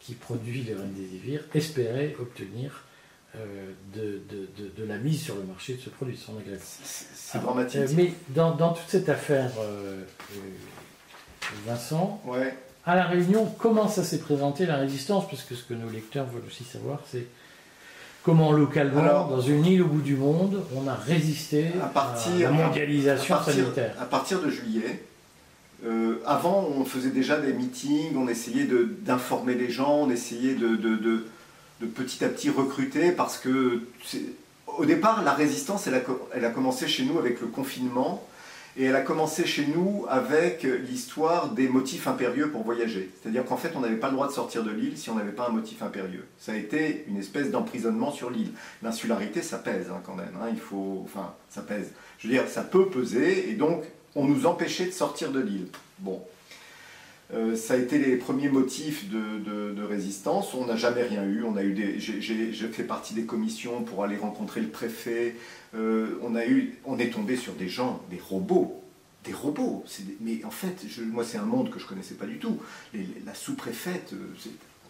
[0.00, 2.84] qui produit les remdesivir, espéraient obtenir
[3.36, 4.22] euh, de,
[4.76, 6.18] de, la mise sur le marché de ce produit.
[6.62, 7.80] C'est dramatique.
[7.80, 10.02] Euh, mais dans, dans, toute cette affaire, euh,
[11.66, 12.54] Vincent, ouais.
[12.86, 15.28] à La Réunion, comment ça s'est présenté la résistance?
[15.28, 17.26] Parce que ce que nos lecteurs veulent aussi savoir, c'est
[18.22, 22.50] comment localement, dans une île au bout du monde, on a résisté à, partir, la
[22.50, 23.94] mondialisation sanitaire.
[24.00, 25.02] À partir de juillet,
[25.86, 28.66] euh, avant, on faisait déjà des meetings, on essayait
[29.02, 31.24] d'informer les gens, on essayait de,
[31.94, 33.82] petit à petit recruter parce que
[34.66, 36.00] au départ, la résistance, elle a,
[36.34, 38.24] elle a, commencé chez nous avec le confinement
[38.76, 43.10] Et elle a commencé chez nous avec l'histoire des motifs impérieux pour voyager.
[43.20, 45.32] C'est-à-dire qu'en fait, on n'avait pas le droit de sortir de l'île si on n'avait
[45.32, 46.26] pas un motif impérieux.
[46.38, 48.52] Ça a été une espèce d'emprisonnement sur l'île.
[48.82, 50.34] L'insularité, ça pèse hein, quand même.
[50.40, 50.48] Hein.
[50.52, 51.90] Il faut, enfin, ça pèse.
[52.18, 53.84] Je veux dire, ça peut peser, et donc
[54.18, 55.68] on nous empêchait de sortir de l'île.
[56.00, 56.20] Bon,
[57.32, 60.52] euh, ça a été les premiers motifs de, résistance.
[60.54, 61.44] On n'a jamais rien eu.
[61.44, 65.36] On a eu des, j'ai, fait partie des commissions pour aller rencontrer le préfet.
[65.74, 68.82] Euh, on, a eu, on est tombé sur des gens, des robots.
[69.24, 69.84] Des robots.
[70.20, 72.58] mais en fait, moi, c'est un monde que je connaissais pas du tout.
[73.24, 74.14] la sous-préfète,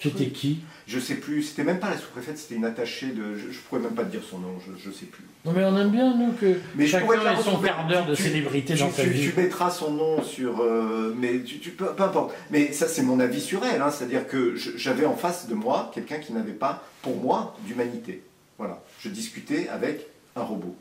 [0.06, 3.36] euh, c'était qui Je sais plus, c'était même pas la sous-préfète, c'était une attachée de.
[3.36, 5.24] Je, ne pourrais même pas te dire son nom, je, ne sais plus.
[5.44, 8.74] Non mais on aime bien, nous, que mais chacun ait son quart d'heure de célébrité
[8.74, 9.30] dans sa vie.
[9.30, 10.60] Tu mettras son nom sur.
[10.60, 12.34] Euh, mais tu, peu, importe.
[12.50, 15.90] Mais ça, c'est mon avis sur elle, hein, c'est-à-dire que j'avais en face de moi
[15.94, 18.22] quelqu'un qui n'avait pas, pour moi, d'humanité.
[18.58, 18.82] Voilà.
[19.00, 20.06] Je discutais avec
[20.36, 20.76] un robot.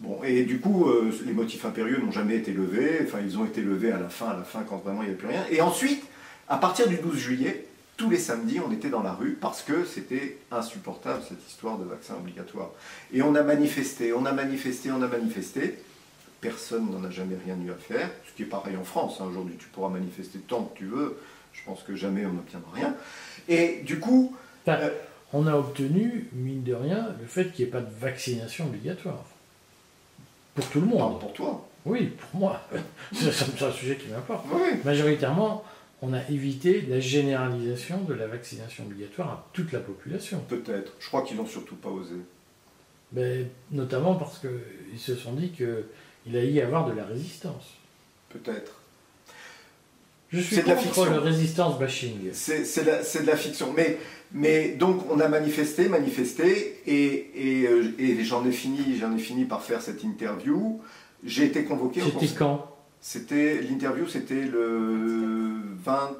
[0.00, 3.44] Bon, et du coup, euh, les motifs impérieux n'ont jamais été levés, enfin, ils ont
[3.44, 5.44] été levés à la fin, à la fin, quand vraiment il n'y avait plus rien.
[5.50, 6.02] Et ensuite,
[6.48, 7.66] à partir du 12 juillet,
[8.00, 11.84] tous les samedis, on était dans la rue parce que c'était insupportable cette histoire de
[11.84, 12.70] vaccin obligatoire.
[13.12, 15.78] Et on a manifesté, on a manifesté, on a manifesté.
[16.40, 19.18] Personne n'en a jamais rien eu à faire, ce qui est pareil en France.
[19.20, 19.26] Hein.
[19.28, 21.18] Aujourd'hui, tu pourras manifester tant que tu veux.
[21.52, 22.94] Je pense que jamais on n'obtiendra rien.
[23.48, 24.34] Et du coup.
[24.66, 24.88] Euh,
[25.34, 29.24] on a obtenu, mine de rien, le fait qu'il n'y ait pas de vaccination obligatoire.
[30.54, 31.20] Pour tout le monde.
[31.20, 31.68] pour toi.
[31.84, 32.62] Oui, pour moi.
[33.12, 34.46] C'est un sujet qui m'importe.
[34.84, 35.64] Majoritairement,
[36.02, 40.42] on a évité la généralisation de la vaccination obligatoire à toute la population.
[40.48, 40.92] Peut-être.
[40.98, 42.14] Je crois qu'ils n'ont surtout pas osé.
[43.12, 47.74] Ben, notamment parce qu'ils se sont dit qu'il allait y avoir de la résistance.
[48.30, 48.80] Peut-être.
[50.30, 52.30] Je suis contre le résistance bashing.
[52.32, 53.72] C'est de, la fiction.
[53.76, 53.98] Mais,
[54.32, 59.62] mais donc on a manifesté, manifesté, et, et, euh, j'en ai, fini, ai fini par
[59.62, 60.80] faire cette interview.
[61.24, 62.00] J'ai été convoqué.
[62.00, 62.79] C'était quand?
[63.00, 66.16] C'était l'interview, c'était le 20,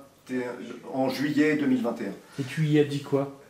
[0.93, 2.09] en juillet 2021.
[2.39, 3.41] Et tu y as dit quoi?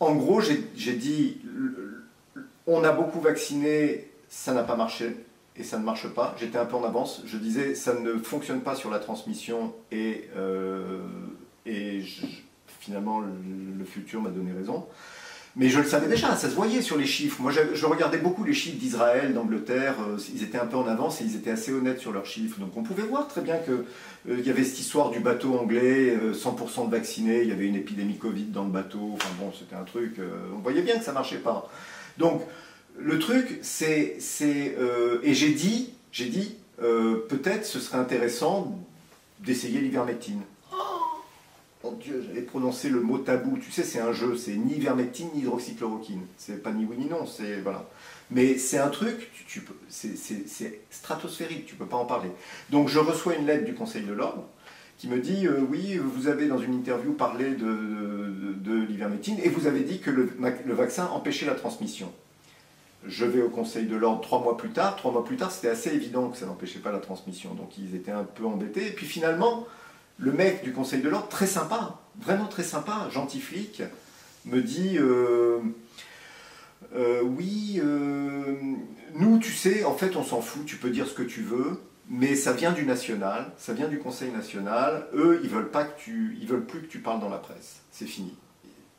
[0.00, 1.38] En gros, j'ai dit
[2.66, 5.16] on a beaucoup vacciné, ça n'a pas marché
[5.56, 6.34] et ça ne marche pas.
[6.38, 7.22] J'étais un peu en avance.
[7.26, 11.00] Je disais ça ne fonctionne pas sur la transmission et, euh,
[11.64, 12.02] et
[12.80, 14.86] finalement le futur m'a donné raison.
[15.58, 17.40] Mais je le savais déjà, ça se voyait sur les chiffres.
[17.40, 19.94] Moi, je, regardais beaucoup les chiffres d'Israël, d'Angleterre.
[20.06, 22.60] Euh, ils étaient un peu en avance et ils étaient assez honnêtes sur leurs chiffres.
[22.60, 23.72] Donc on pouvait voir très bien qu'il
[24.34, 27.66] euh, y avait cette histoire du bateau anglais, 100% euh, de vaccinés, il y avait
[27.66, 29.12] une épidémie Covid dans le bateau.
[29.14, 30.16] Enfin bon, c'était un truc.
[30.54, 31.70] on voyait bien que ça marchait pas.
[32.18, 32.42] Donc
[32.98, 34.18] le truc, c'est.
[35.22, 38.78] et j'ai dit, j'ai dit peut-être ce serait intéressant
[39.40, 40.42] d'essayer l'ivermectine.
[41.86, 43.58] Oh Dieu, j'avais prononcé le mot tabou.
[43.58, 46.22] Tu sais, c'est un jeu, c'est ni vermectine ni hydroxychloroquine.
[46.36, 47.88] C'est pas ni oui ni non, c'est voilà.
[48.30, 52.30] Mais c'est un truc, tu, c'est stratosphérique, tu peux pas en parler.
[52.70, 54.44] Donc je reçois une lettre du Conseil de l'ordre
[54.98, 59.48] qui me dit euh, oui, vous avez dans une interview parlé de, de, l'ivermectine et
[59.48, 60.28] vous avez dit que le,
[60.74, 62.12] vaccin empêchait la transmission.
[63.06, 64.96] Je vais au Conseil de l'ordre trois mois plus tard.
[64.96, 67.54] Trois mois plus tard, c'était assez évident que ça n'empêchait pas la transmission.
[67.54, 68.88] Donc ils étaient un peu embêtés.
[68.88, 69.66] Et puis finalement,
[70.18, 73.82] le mec du Conseil de l'ordre, très sympa, vraiment très sympa, gentil flic,
[74.46, 75.60] me dit euh,
[76.94, 78.56] euh, Oui, euh,
[79.14, 81.80] nous, tu sais, en fait, on s'en fout, tu peux dire ce que tu veux,
[82.08, 85.06] mais ça vient du national, ça vient du Conseil national.
[85.14, 87.82] Eux, ils veulent pas que tu, ils veulent plus que tu parles dans la presse.
[87.90, 88.36] C'est fini.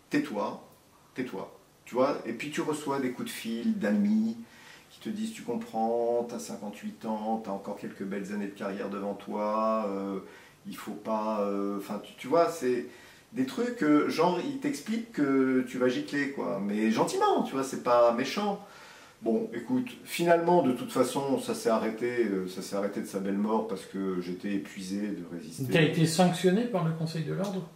[0.10, 0.64] Tais-toi,
[1.16, 1.54] tais-toi.
[1.86, 4.36] Tu vois Et puis tu reçois des coups de fil d'amis
[4.90, 8.48] qui te disent Tu comprends, tu as 58 ans, tu as encore quelques belles années
[8.48, 9.90] de carrière devant toi
[10.68, 11.42] il faut pas.
[11.42, 12.86] Euh, enfin, tu, vois, c'est
[13.34, 16.62] des trucs, genre, il t'explique que tu vas gicler, quoi.
[16.64, 18.66] Mais gentiment, tu vois, c'est pas méchant.
[19.24, 23.20] Bon, écoute, finalement, de toute façon, ça s'est arrêté, euh, ça s'est arrêté de sa
[23.20, 25.66] belle mort parce que j'étais épuisé de résister.
[25.72, 27.68] Tu as été sanctionné par le Conseil de l'ordre?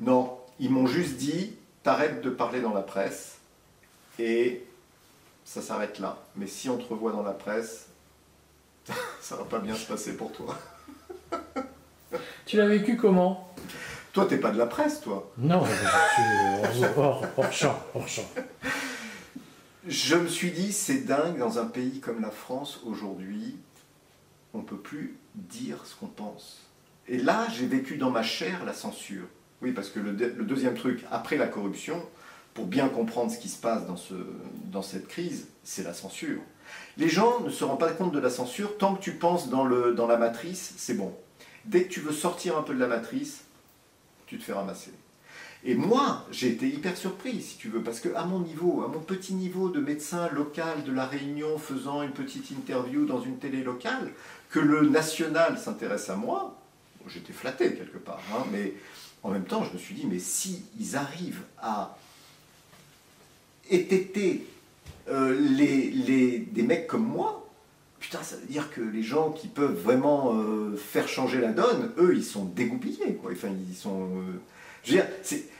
[0.00, 3.38] Non, ils m'ont juste dit, t'arrêtes de parler dans la presse
[4.18, 4.64] et
[5.44, 6.24] ça s'arrête là.
[6.36, 7.88] Mais si on te revoit dans la presse,
[9.20, 10.56] ça va pas bien se passer pour toi.
[12.46, 13.52] Tu l'as vécu comment?
[14.12, 18.28] Toi, t'es pas de la presse, toi Non, je suis hors, champ, hors champ.
[19.86, 23.56] Je me suis dit, c'est dingue, dans un pays comme la France, aujourd'hui,
[24.54, 26.62] on ne peut plus dire ce qu'on pense.
[27.06, 29.24] Et là, j'ai vécu dans ma chair la censure.
[29.62, 32.02] Oui, parce que le, deuxième truc, après la corruption,
[32.54, 34.14] pour bien comprendre ce qui se passe dans, ce,
[34.66, 36.40] dans cette crise, c'est la censure.
[36.96, 39.64] Les gens ne se rendent pas compte de la censure, tant que tu penses dans,
[39.64, 41.14] le, dans la matrice, c'est bon.
[41.68, 43.44] Dès que tu veux sortir un peu de la matrice,
[44.26, 44.92] tu te fais ramasser.
[45.64, 48.88] Et moi, j'ai été hyper surpris, si tu veux, parce que à mon niveau, à
[48.88, 53.38] mon petit niveau de médecin local de la Réunion, faisant une petite interview dans une
[53.38, 54.12] télé locale,
[54.48, 56.58] que le national s'intéresse à moi,
[57.06, 58.72] j'étais flatté quelque part, hein, mais
[59.22, 61.98] en même temps, je me suis dit, mais si ils arrivent à
[63.68, 64.46] étêter
[65.08, 67.46] euh, les, les, des mecs comme moi,
[68.00, 71.92] putain, ça veut dire que les gens qui peuvent vraiment euh, faire changer la donne,
[71.98, 73.18] eux, ils sont dégoupillés.
[73.24, 74.08] Enfin, ils sont.
[74.86, 75.02] Euh,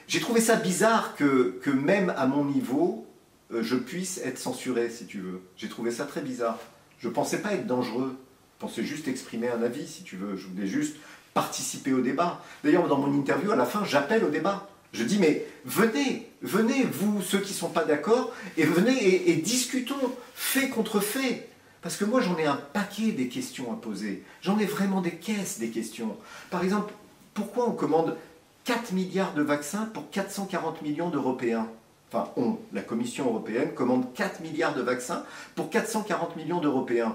[0.06, 3.06] j'ai trouvé ça bizarre que, même à mon niveau,
[3.50, 5.40] je puisse être censuré, si tu veux.
[5.56, 6.58] J'ai trouvé ça très bizarre.
[6.98, 8.16] Je pensais pas être dangereux.
[8.56, 10.36] Je pensais juste exprimer un avis, si tu veux.
[10.36, 10.96] Je voulais juste
[11.34, 12.42] participer au débat.
[12.64, 14.68] D'ailleurs, dans mon interview, à la fin, j'appelle au débat.
[14.92, 19.36] Je dis, mais venez, venez, vous, ceux qui ne sont pas d'accord, et venez et,
[19.36, 21.47] discutons, fait contre fait.
[21.82, 24.24] Parce que moi, j'en ai un paquet des questions à poser.
[24.42, 26.16] J'en ai vraiment des caisses des questions.
[26.50, 26.92] Par exemple,
[27.34, 28.16] pourquoi on commande
[28.64, 31.68] 4 milliards de vaccins pour 440 millions d'Européens?
[32.10, 37.14] Enfin, on, la Commission européenne, commande 4 milliards de vaccins pour 440 millions d'Européens.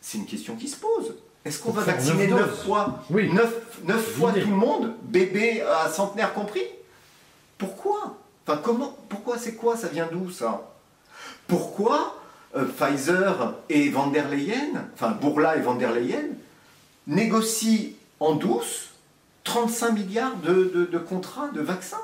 [0.00, 1.16] C'est une question qui se pose.
[1.44, 3.30] Est-ce qu'on va vacciner 9 fois, oui.
[3.32, 6.62] 9, fois tout le monde, bébé à centenaire compris?
[7.58, 8.16] Pourquoi?
[8.46, 9.76] Enfin, comment Pourquoi C'est quoi?
[9.76, 10.70] Ça vient d'où ça?
[11.46, 12.19] Pourquoi
[12.56, 16.28] euh, Pfizer et Van der Leyen, enfin Bourla et Van der Leyen,
[17.06, 18.90] négocient en douce
[19.44, 22.02] 35 milliards de, de contrats de vaccins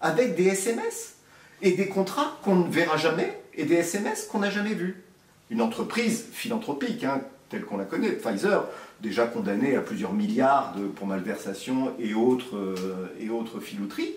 [0.00, 1.14] avec des SMS
[1.62, 5.02] et des contrats qu'on ne verra jamais et des SMS qu'on n'a jamais vus.
[5.50, 8.12] Une entreprise philanthropique, hein, telle qu'on la connaît.
[8.12, 8.64] Pfizer,
[9.00, 14.14] déjà condamné à plusieurs milliards de, pour malversation et autres, euh, et autres filouteries.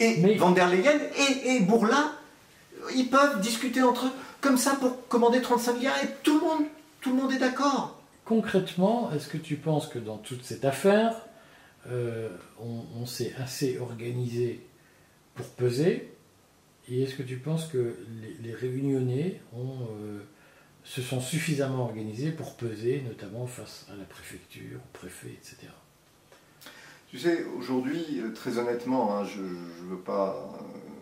[0.00, 2.12] Et Van der Leyen et, et Bourla,
[2.94, 6.66] ils peuvent discuter entre eux comme ça pour commander 35 milliards et tout le monde,
[7.00, 8.00] tout le monde est d'accord.
[8.24, 11.14] Concrètement, est-ce que tu penses que dans toute cette affaire,
[11.90, 12.28] euh,
[12.60, 14.60] on, s'est assez organisé
[15.34, 16.12] pour peser
[16.88, 17.96] Et est-ce que tu penses que
[18.42, 19.86] les, réunionnais ont...
[20.00, 20.20] Euh,
[20.88, 25.68] se sont suffisamment organisés pour peser, notamment face à la préfecture, au préfet, etc.
[27.10, 30.58] Tu sais, aujourd'hui, euh, très honnêtement, hein, je ne veux pas.
[30.60, 30.97] Euh,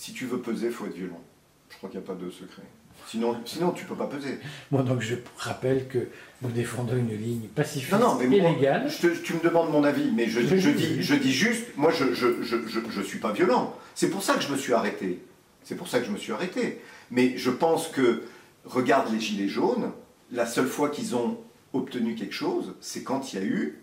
[0.00, 1.20] si tu veux peser, il faut être violent.
[1.68, 2.62] Je crois qu'il n'y a pas de secret.
[3.06, 4.38] Sinon, sinon tu ne peux pas peser.
[4.70, 6.08] Bon, donc je rappelle que
[6.40, 8.90] nous défendons une ligne pacifiste non, non, mais et légale.
[9.22, 12.14] tu me demandes mon avis, mais je, je, dis, je dis juste, moi je ne
[12.14, 13.76] je, je, suis pas violent.
[13.94, 15.22] C'est pour ça que je me suis arrêté.
[15.64, 16.80] C'est pour ça que je me suis arrêté.
[17.10, 18.22] Mais je pense que,
[18.64, 19.92] regarde les Gilets jaunes,
[20.32, 21.36] la seule fois qu'ils ont
[21.74, 23.78] obtenu quelque chose, c'est quand il y a eu,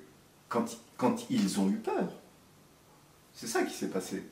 [0.49, 0.65] quand,
[0.97, 2.09] quand ils ont eu peur.
[3.35, 4.23] C'est ça qui s'est passé.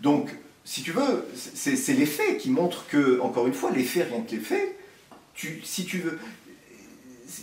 [0.00, 4.08] Donc, si tu veux, c'est les faits qui montrent que, encore une fois, les faits,
[4.10, 4.76] rien que les faits,
[5.34, 6.18] tu, si tu veux.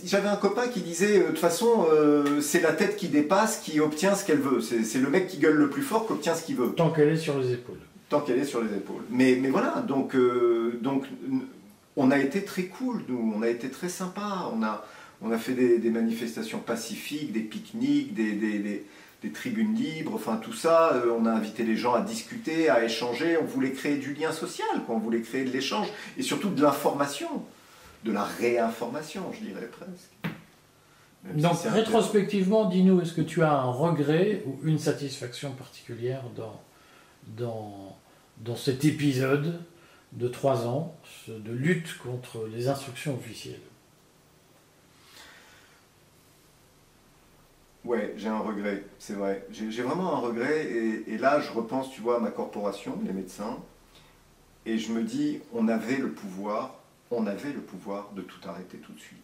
[0.04, 3.58] J'avais un copain qui disait, euh, de toute façon, euh, c'est la tête qui dépasse
[3.58, 4.60] qui obtient ce qu'elle veut.
[4.60, 6.72] C'est le mec qui gueule le plus fort qui obtient ce qu'il veut.
[6.72, 9.02] Tant qu'elle est sur les épaules tant qu'elle est sur les épaules.
[9.10, 11.04] Mais, mais voilà, donc, euh, donc
[11.96, 14.84] on a été très cool, nous, on a été très sympa, on a,
[15.22, 18.84] on a fait des, manifestations pacifiques, des pique-niques, des, des,
[19.32, 23.36] tribunes libres, enfin tout ça, euh, on a invité les gens à discuter, à échanger,
[23.38, 27.42] on voulait créer du lien social, on voulait créer de l'échange, et surtout de l'information,
[28.04, 30.32] de la réinformation, je dirais presque.
[31.34, 36.60] Donc rétrospectivement, dis-nous, est-ce que tu as un regret ou une satisfaction particulière dans,
[37.36, 37.96] dans,
[38.38, 39.60] dans cet épisode
[40.12, 40.94] de trois ans
[41.26, 43.60] de lutte contre les instructions officielles?
[47.86, 49.46] Ouais, j'ai un regret, c'est vrai.
[49.50, 50.66] J'ai vraiment un regret,
[51.06, 53.58] et, là je repense, tu vois, à ma corporation, les médecins,
[54.66, 58.78] et je me dis, on avait le pouvoir, on avait le pouvoir de tout arrêter
[58.78, 59.22] tout de suite.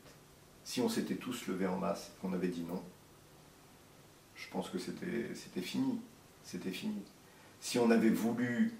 [0.64, 2.81] Si on s'était tous levés en masse, qu'on avait dit non,
[4.37, 6.01] je pense que c'était fini.
[6.44, 7.03] C'était fini
[7.62, 8.72] si on avait voulu,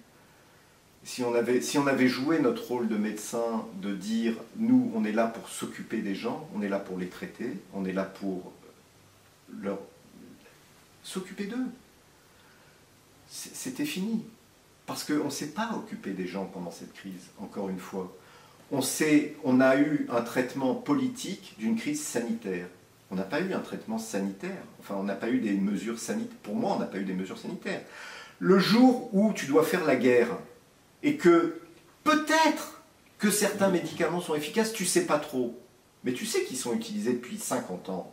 [1.05, 5.05] si on avait, si on avait joué notre rôle de médecin, de dire, nous, on
[5.05, 8.03] est là pour s'occuper des gens, on est là pour les traiter, on est là
[8.03, 8.53] pour
[11.03, 11.67] s'occuper d'eux.
[13.29, 14.25] C'était fini.
[14.87, 18.15] Parce qu'on ne s'est pas occupé des gens pendant cette crise, encore une fois.
[18.71, 18.81] On,
[19.45, 22.66] on a eu un traitement politique d'une crise sanitaire.
[23.11, 24.62] On n'a pas eu un traitement sanitaire.
[24.81, 26.37] Enfin, on n'a pas eu des mesures sanitaires.
[26.43, 27.83] Pour moi, on n'a pas eu des mesures sanitaires
[28.43, 30.37] le jour où tu dois faire la guerre
[31.05, 31.61] et que
[32.03, 32.83] peut-être
[33.18, 35.57] que certains médicaments sont efficaces, tu sais pas trop,
[36.03, 38.12] mais tu sais qu'ils sont utilisés depuis 50 ans,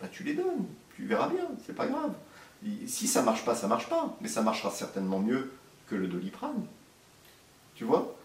[0.00, 2.12] bah tu les donnes, tu verras bien, c'est pas grave.
[2.86, 5.52] Si ça marche pas, ça marche pas, mais ça marchera certainement mieux
[5.88, 6.66] que le doliprane.
[7.74, 8.16] Tu vois?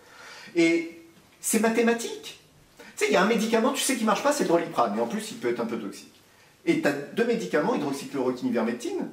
[0.56, 1.02] Et
[1.40, 2.40] c'est mathématique.
[2.78, 4.98] Tu sais, il y a un médicament, tu sais qu'il marche pas, c'est le doliprane,
[4.98, 6.22] et en plus il peut être un peu toxique.
[6.66, 9.10] et tu as deux médicaments, hydroxychloroquine, ivermectine,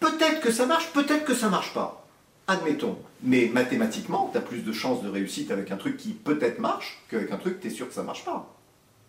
[0.00, 2.06] peut-être que ça marche, peut-être que ça marche pas.
[2.46, 2.98] Admettons.
[3.22, 7.02] Mais mathématiquement, tu as plus de chances de réussite avec un truc qui peut-être marche
[7.10, 8.54] qu'avec un truc tu es sûr que ça marche pas.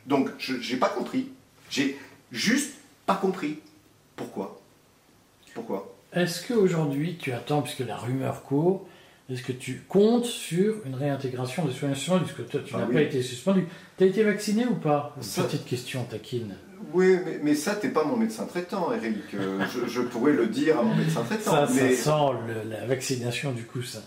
[0.08, 1.30] Donc, je n'ai pas compris.
[2.32, 2.74] Juste
[3.06, 3.60] pas compris.
[4.16, 4.60] Pourquoi?
[5.54, 5.96] Pourquoi?
[6.14, 8.88] Est-ce qu'aujourd'hui, tu attends, puisque la rumeur court,
[9.30, 12.80] est-ce que tu comptes sur une réintégration des soins suspendus Parce que toi, tu Ah
[12.80, 12.94] n'as oui.
[12.96, 13.68] pas été suspendu.
[13.98, 15.16] Tu as été vacciné ou pas?
[15.22, 16.56] Ça- Petite question taquine.
[16.94, 19.18] Oui, mais, mais ça, t'es pas mon médecin traitant, Eric.
[19.36, 21.52] Euh, je, je pourrais le dire à mon médecin traitant.
[21.52, 22.10] Ça, ça mais sent
[22.48, 24.00] le- la vaccination du coup, ça.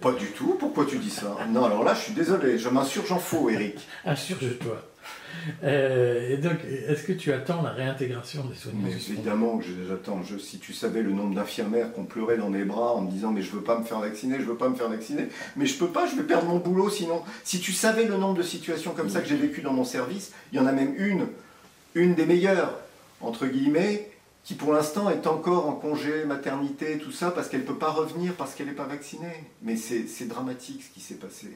[0.00, 0.56] pas du tout.
[0.58, 1.36] Pourquoi tu dis ça?
[1.50, 2.56] Non, alors là, je suis désolé.
[2.58, 3.76] Je m'insurge en faux, Eric.
[4.06, 4.82] Insurge-toi.
[5.62, 10.22] Euh, et donc, est-ce que tu attends la réintégration des soignants Mais évidemment que j'attends.
[10.22, 13.30] Je, si tu savais le nombre d'infirmières qu'on pleurait dans les bras en me disant
[13.30, 15.78] mais je veux pas me faire vacciner, je veux pas me faire vacciner, mais je
[15.78, 17.22] peux pas, je vais perdre mon boulot sinon.
[17.44, 20.32] Si tu savais le nombre de situations comme ça que j'ai vécues dans mon service,
[20.52, 21.26] il y en a même une,
[21.94, 22.78] une des meilleures
[23.20, 24.10] entre guillemets,
[24.44, 28.34] qui pour l'instant est encore en congé maternité, tout ça, parce qu'elle peut pas revenir
[28.34, 29.44] parce qu'elle n'est pas vaccinée.
[29.62, 31.48] Mais c'est dramatique ce qui s'est passé.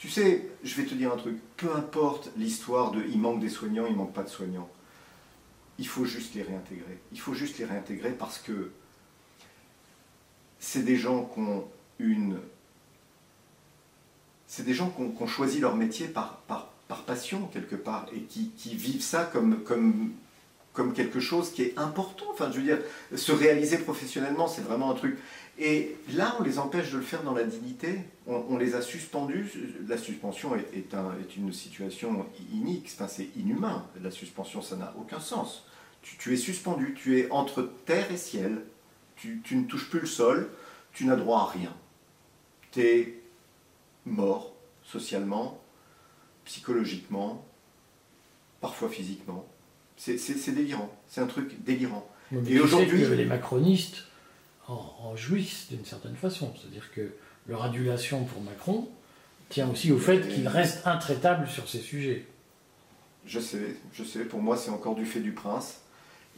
[0.00, 3.48] Tu sais, je vais te dire un truc, peu importe l'histoire de il manque des
[3.48, 4.68] soignants, il manque pas de soignants
[5.80, 6.98] il faut juste les réintégrer.
[7.10, 8.70] Il faut juste les réintégrer parce que
[10.60, 11.66] c'est des gens qui ont
[11.98, 12.38] une.
[14.46, 18.20] C'est des gens qui ont, choisi leur métier par, par, par passion, quelque part, et
[18.22, 20.12] qui, qui vivent ça comme, comme,
[20.74, 22.26] comme quelque chose qui est important.
[22.30, 22.78] Enfin, je veux dire,
[23.16, 25.18] se réaliser professionnellement, c'est vraiment un truc.
[25.62, 28.00] Et là, on les empêche de le faire dans la dignité.
[28.26, 29.52] On, on les a suspendus.
[29.86, 32.90] La suspension est, est un- est une situation inique.
[32.94, 33.86] Enfin, c'est inhumain.
[34.02, 35.66] La suspension, ça n'a aucun sens.
[36.02, 36.94] Tu, tu es suspendu.
[36.94, 38.62] Tu es entre terre et ciel.
[39.16, 40.48] Tu, tu ne touches plus le sol.
[40.94, 41.74] Tu n'as droit à rien.
[42.72, 43.20] Tu es
[44.06, 45.60] mort socialement,
[46.46, 47.44] psychologiquement,
[48.60, 49.46] parfois physiquement.
[49.96, 50.16] C'est
[50.54, 50.90] délirant.
[51.06, 52.08] C'est un truc délirant.
[52.32, 54.04] Mais Et aujourd'hui- les macronistes
[54.70, 56.54] en, en jouissent d'une certaine façon.
[56.56, 57.12] C'est-à-dire que
[57.46, 58.88] leur adulation pour Macron
[59.48, 62.26] tient aussi au fait qu'il reste intraitable sur ces sujets.
[63.26, 65.80] Je sais, je sais, pour moi c'est encore du fait du prince.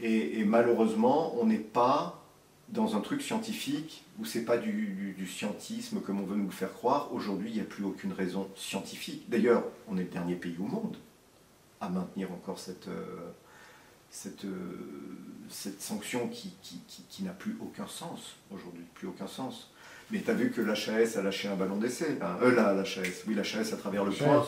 [0.01, 2.24] Et, malheureusement, on n'est pas
[2.70, 6.72] dans un truc scientifique où c'est pas du scientisme comme on veut nous le faire
[6.72, 7.12] croire.
[7.12, 9.28] Aujourd'hui, il n'y a plus aucune raison scientifique.
[9.28, 10.97] D'ailleurs, on est le dernier pays au monde
[11.80, 13.30] à maintenir encore cette, euh,
[14.13, 14.51] cette, euh,
[15.49, 19.71] cette sanction qui, qui- qui- qui n'a plus aucun sens aujourd'hui, plus aucun sens.
[20.11, 22.39] Mais tu as vu que l'HAS a lâché un ballon d'essai, là.
[22.43, 24.47] euh, là, l'HAS, oui, l'HAS à travers le point,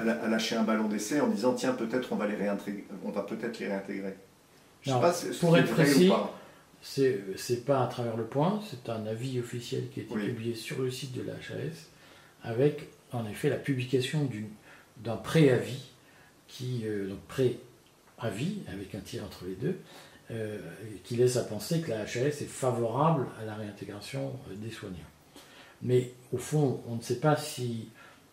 [0.00, 3.10] elle a, lâché un ballon d'essai en disant tiens peut-être on va les réintégrer, on
[3.10, 4.16] va peut-être les réintégrer.
[4.82, 6.10] Je sais Non, pas si- pour être précis.
[6.82, 10.26] C'est pas à travers le point, c'est un avis officiel qui a été Oui.
[10.26, 11.88] publié sur le site de la HAS
[12.42, 14.28] avec en effet la publication
[14.98, 15.86] d'un préavis
[16.48, 17.20] qui euh, donc
[18.24, 19.76] pré-avis avec un tir entre les deux
[20.30, 20.58] euh,
[21.04, 24.96] qui laisse à penser que la HAS est favorable à la réintégration euh, des soignants.
[25.82, 27.88] Mais au fond, on ne sait pas si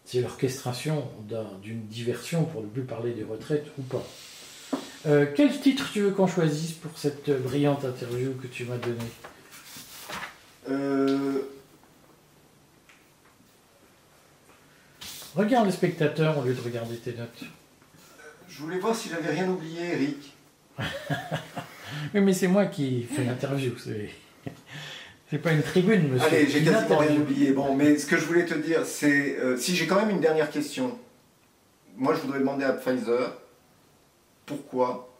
[0.05, 4.05] c'est l'orchestration d'un- d'une diversion pour ne plus parler des retraites ou pas.
[5.07, 8.97] Euh, quel titre tu veux qu'on choisisse pour cette brillante interview que tu m'as donnée?
[10.69, 11.41] Euh,
[15.33, 17.43] Regarde les spectateurs au lieu de regarder tes notes.
[18.51, 20.37] Je voulais voir si j'avais rien oublié, Eric.
[22.13, 23.73] Oui, mais c'est moi qui fais l'interview.
[23.77, 24.09] C'est
[25.29, 26.27] c'est pas une tribune, monsieur.
[26.27, 27.51] Allez, j'ai quasiment rien oublié.
[27.51, 30.21] Bon, mais ce que je voulais te dire, c'est euh, si j'ai quand même une
[30.21, 30.97] dernière question.
[31.97, 33.37] Moi, je voudrais demander à Pfizer
[34.45, 35.13] pourquoi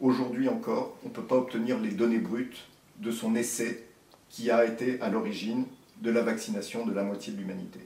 [0.00, 2.68] aujourd'hui encore on ne peut pas obtenir les données brutes
[2.98, 3.84] de son essai
[4.28, 5.66] qui a été à l'origine
[6.00, 7.80] de la vaccination de la moitié de l'humanité.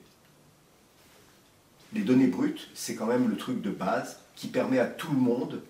[1.97, 5.19] Les données brutes, c'est quand même le truc de base qui permet à tout le
[5.19, 5.63] monde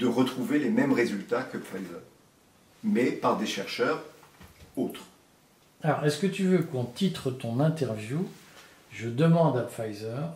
[0.00, 2.00] de retrouver les mêmes résultats que Pfizer,
[2.82, 4.02] mais par des chercheurs
[4.76, 5.04] autres.
[5.82, 8.28] Alors, est-ce que tu veux qu'on titre ton interview
[8.90, 10.34] Je demande à Pfizer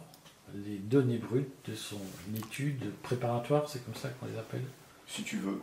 [0.55, 1.99] les données brutes de son
[2.37, 4.63] étude préparatoire, c'est comme ça qu'on les appelle
[5.09, 5.61] si tu veux.